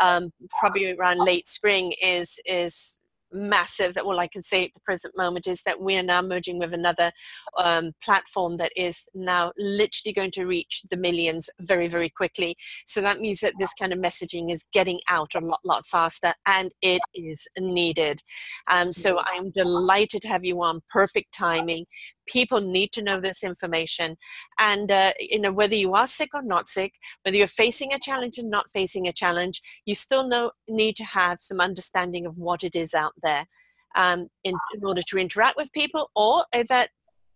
[0.01, 2.99] um, probably around late spring, is is
[3.33, 3.97] massive.
[3.97, 6.73] All I can say at the present moment is that we are now merging with
[6.73, 7.13] another
[7.59, 12.57] um, platform that is now literally going to reach the millions very, very quickly.
[12.87, 16.35] So that means that this kind of messaging is getting out a lot, lot faster,
[16.47, 18.23] and it is needed.
[18.71, 20.81] Um, so I am delighted to have you on.
[20.91, 21.87] Perfect timing
[22.27, 24.17] people need to know this information.
[24.59, 27.99] And uh, you know whether you are sick or not sick whether you're facing a
[27.99, 32.37] challenge or not facing a challenge you still know, need to have some understanding of
[32.37, 33.47] what it is out there
[33.95, 36.89] um, in, in, order to interact with people or that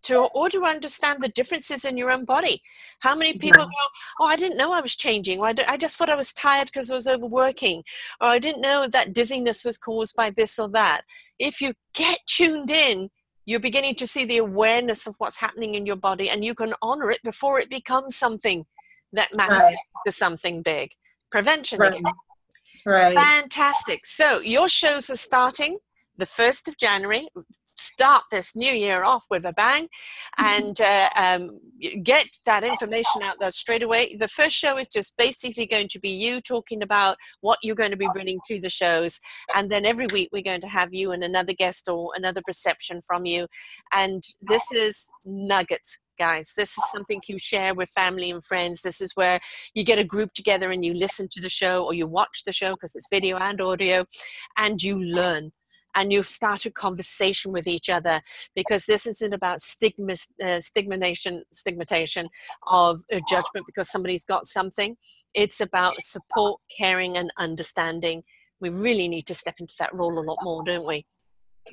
[0.03, 2.61] to or to understand the differences in your own body.
[2.99, 3.71] How many people go
[4.19, 5.39] oh i didn't know i was changing.
[5.39, 7.83] Or i just thought i was tired because i was overworking.
[8.21, 11.01] Or i didn't know that dizziness was caused by this or that.
[11.39, 13.09] If you get tuned in
[13.47, 16.73] you're beginning to see the awareness of what's happening in your body and you can
[16.81, 18.65] honor it before it becomes something
[19.13, 19.77] that manifests right.
[20.05, 20.91] to something big
[21.31, 21.93] prevention right.
[21.93, 22.03] Again.
[22.85, 25.79] right fantastic so your shows are starting
[26.17, 27.27] the 1st of january
[27.77, 30.45] start this new year off with a bang mm-hmm.
[30.45, 31.59] and uh, um,
[32.03, 34.15] get that information out there straight away.
[34.17, 37.91] The first show is just basically going to be you talking about what you're going
[37.91, 39.19] to be bringing to the shows.
[39.55, 43.01] And then every week we're going to have you and another guest or another perception
[43.05, 43.47] from you.
[43.93, 46.53] And this is nuggets guys.
[46.57, 48.81] This is something you share with family and friends.
[48.81, 49.39] This is where
[49.73, 52.51] you get a group together and you listen to the show or you watch the
[52.51, 54.05] show because it's video and audio
[54.57, 55.51] and you learn
[55.97, 58.21] and you start a conversation with each other
[58.55, 60.13] because this isn't about stigma,
[60.45, 62.29] uh, stigmatization, stigmatization
[62.67, 64.95] of a judgment because somebody's got something.
[65.33, 68.23] It's about support, caring, and understanding.
[68.61, 71.07] We really need to step into that role a lot more, don't we?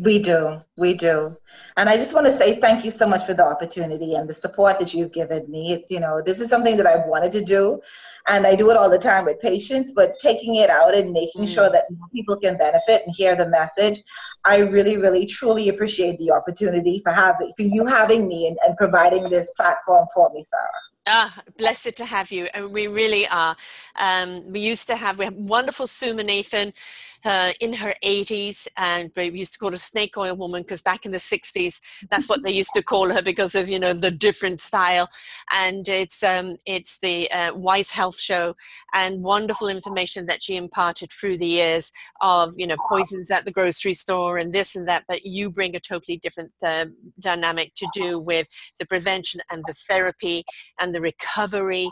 [0.00, 1.36] We do, we do.
[1.76, 4.34] And I just want to say thank you so much for the opportunity and the
[4.34, 5.72] support that you've given me.
[5.72, 7.80] It, you know, this is something that I've wanted to do,
[8.26, 11.42] and I do it all the time with patients, but taking it out and making
[11.42, 11.54] mm.
[11.54, 14.02] sure that people can benefit and hear the message,
[14.44, 18.76] I really, really, truly appreciate the opportunity for having for you having me and, and
[18.76, 20.70] providing this platform for me, Sarah.
[21.06, 22.48] Ah, blessed to have you.
[22.54, 23.56] And we really are.
[23.96, 26.72] Um, we used to have, we have wonderful Sue Nathan
[27.24, 31.06] uh, in her 80s, and we used to call her Snake Oil Woman because back
[31.06, 34.10] in the 60s, that's what they used to call her because of you know the
[34.10, 35.08] different style.
[35.50, 38.54] And it's um, it's the uh, Wise Health Show,
[38.92, 43.52] and wonderful information that she imparted through the years of you know poisons at the
[43.52, 45.04] grocery store and this and that.
[45.08, 46.86] But you bring a totally different uh,
[47.20, 48.48] dynamic to do with
[48.78, 50.44] the prevention and the therapy
[50.80, 51.88] and the recovery,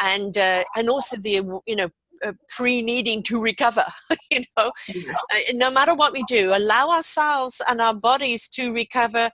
[0.00, 1.90] and uh, and also the you know
[2.24, 3.84] uh, pre needing to recover
[4.30, 4.72] you know?
[4.88, 9.30] Uh, no matter what we do allow ourselves and our bodies to recover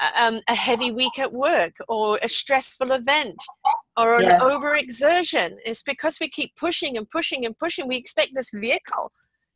[0.00, 3.36] uh, um, a heavy week at work or a stressful event
[3.96, 5.54] or an overexertion.
[5.64, 9.12] It's because we keep pushing and pushing and pushing we expect this vehicle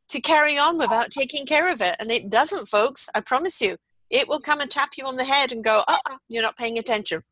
[0.09, 1.97] to carry on without taking care of it.
[1.99, 3.77] And it doesn't folks i promise you.
[4.11, 6.79] It will come and tap you on the head and go uh-uh, you're not paying
[6.79, 7.23] attention.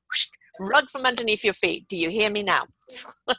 [0.58, 1.86] Rug from underneath your feet.
[1.88, 2.64] Do you hear me now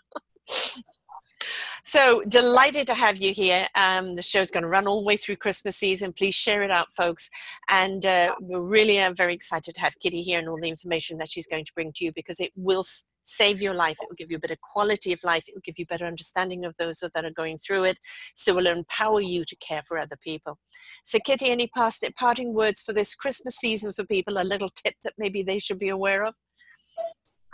[1.83, 3.67] So delighted to have you here.
[3.75, 6.13] Um, the show's going to run all the way through Christmas season.
[6.13, 7.29] Please share it out, folks.
[7.69, 11.29] And uh, we really very excited to have Kechi here and all the information that
[11.29, 12.83] she's going to bring to you because it will
[13.27, 13.97] save your life.
[14.01, 15.47] It will give you a better quality of life.
[15.47, 17.99] It will give you better understanding of those that are going through it.
[18.35, 20.57] So it will empower you to care for other people.
[21.03, 24.37] So, Kechi, any past parting words for this Christmas season for people?
[24.37, 26.35] A little tip that maybe they should be aware of?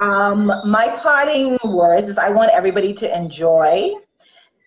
[0.04, 3.94] Um, my parting words is I want everybody to enjoy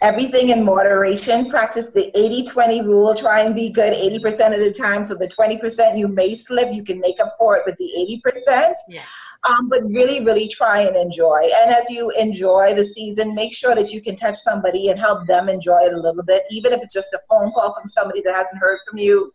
[0.03, 1.49] everything in moderation.
[1.49, 3.15] Practice the 80 20 rule.
[3.15, 5.05] Try and be good 80% of the time.
[5.05, 8.75] So the 20% you may slip, you can make up for it with the 80%.
[8.89, 9.11] Yes.
[9.49, 11.49] Um, but really, really try and enjoy.
[11.63, 15.27] And as you enjoy the season, make sure that you can touch somebody and help
[15.27, 18.23] them enjoy it a little bit, even if it's just a phone call from somebody
[18.23, 19.33] that hasn't heard from you.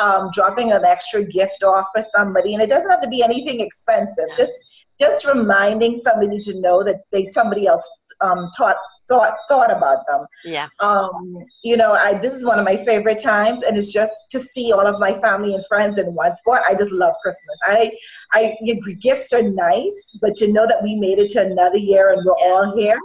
[0.00, 3.60] Um, dropping an extra gift off for somebody, and it doesn't have to be anything
[3.60, 4.24] expensive.
[4.36, 7.88] Just just reminding somebody to know that they somebody else
[8.20, 8.74] um, taught
[9.14, 10.26] thought thought about them.
[10.44, 10.68] Yeah.
[10.80, 14.40] Um, you know, I this is one of my favorite times, and it's just to
[14.40, 16.62] see all of my family and friends in one spot.
[16.68, 17.58] I just love Christmas.
[17.64, 17.92] I,
[18.32, 18.56] I
[19.00, 22.48] gifts are nice, but to know that we made it to another year and we're
[22.48, 22.98] all here,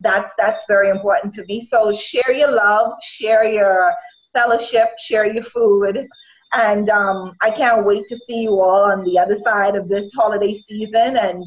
[0.00, 1.60] that's that's very important to me.
[1.60, 3.92] So share your love, share your
[4.34, 6.06] fellowship, share your food.
[6.52, 10.12] And um, I can't wait to see you all on the other side of this
[10.14, 11.44] holiday season and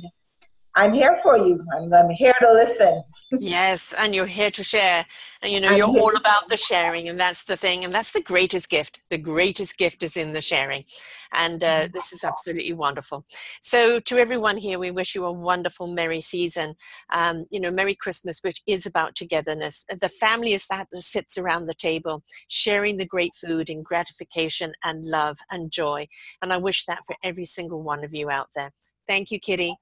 [0.75, 1.63] I'm here for you.
[1.75, 3.03] I'm, I'm here to listen.
[3.31, 5.05] yes, and you're here to share.
[5.41, 8.11] And you know, I'm you're all about the sharing, and that's the thing, and that's
[8.11, 8.99] the greatest gift.
[9.09, 10.85] The greatest gift is in the sharing.
[11.31, 11.93] And uh, mm-hmm.
[11.93, 13.25] this is absolutely wonderful.
[13.61, 16.75] So, to everyone here, we wish you a wonderful, merry season.
[17.11, 19.85] Um, you know, Merry Christmas, which is about togetherness.
[19.89, 24.73] The family is that that sits around the table, sharing the great food and gratification
[24.83, 26.07] and love and joy.
[26.41, 28.71] And I wish that for every single one of you out there.
[29.07, 29.75] Thank you, Kechi.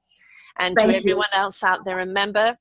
[0.60, 1.39] And Thank to everyone you.
[1.39, 2.58] else out there, remember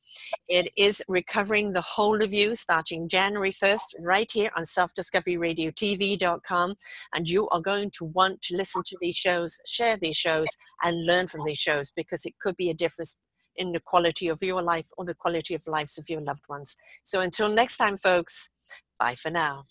[0.48, 6.74] it is recovering the whole of you starting January 1st, right here on selfdiscoveryradiotv.com.
[7.14, 10.48] And you are going to want to listen to these shows, share these shows,
[10.82, 13.18] and learn from these shows because it could be a difference
[13.56, 16.76] in the quality of your life or the quality of lives of your loved ones.
[17.04, 18.50] So until next time, folks,
[18.98, 19.64] bye for now.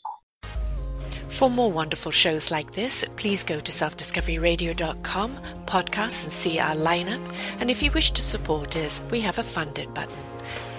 [1.30, 7.24] For more wonderful shows like this, please go to selfdiscoveryradio.com, podcasts, and see our lineup.
[7.60, 10.18] And if you wish to support us, we have a funded button.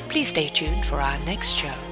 [0.09, 1.90] Please stay tuned for our next show.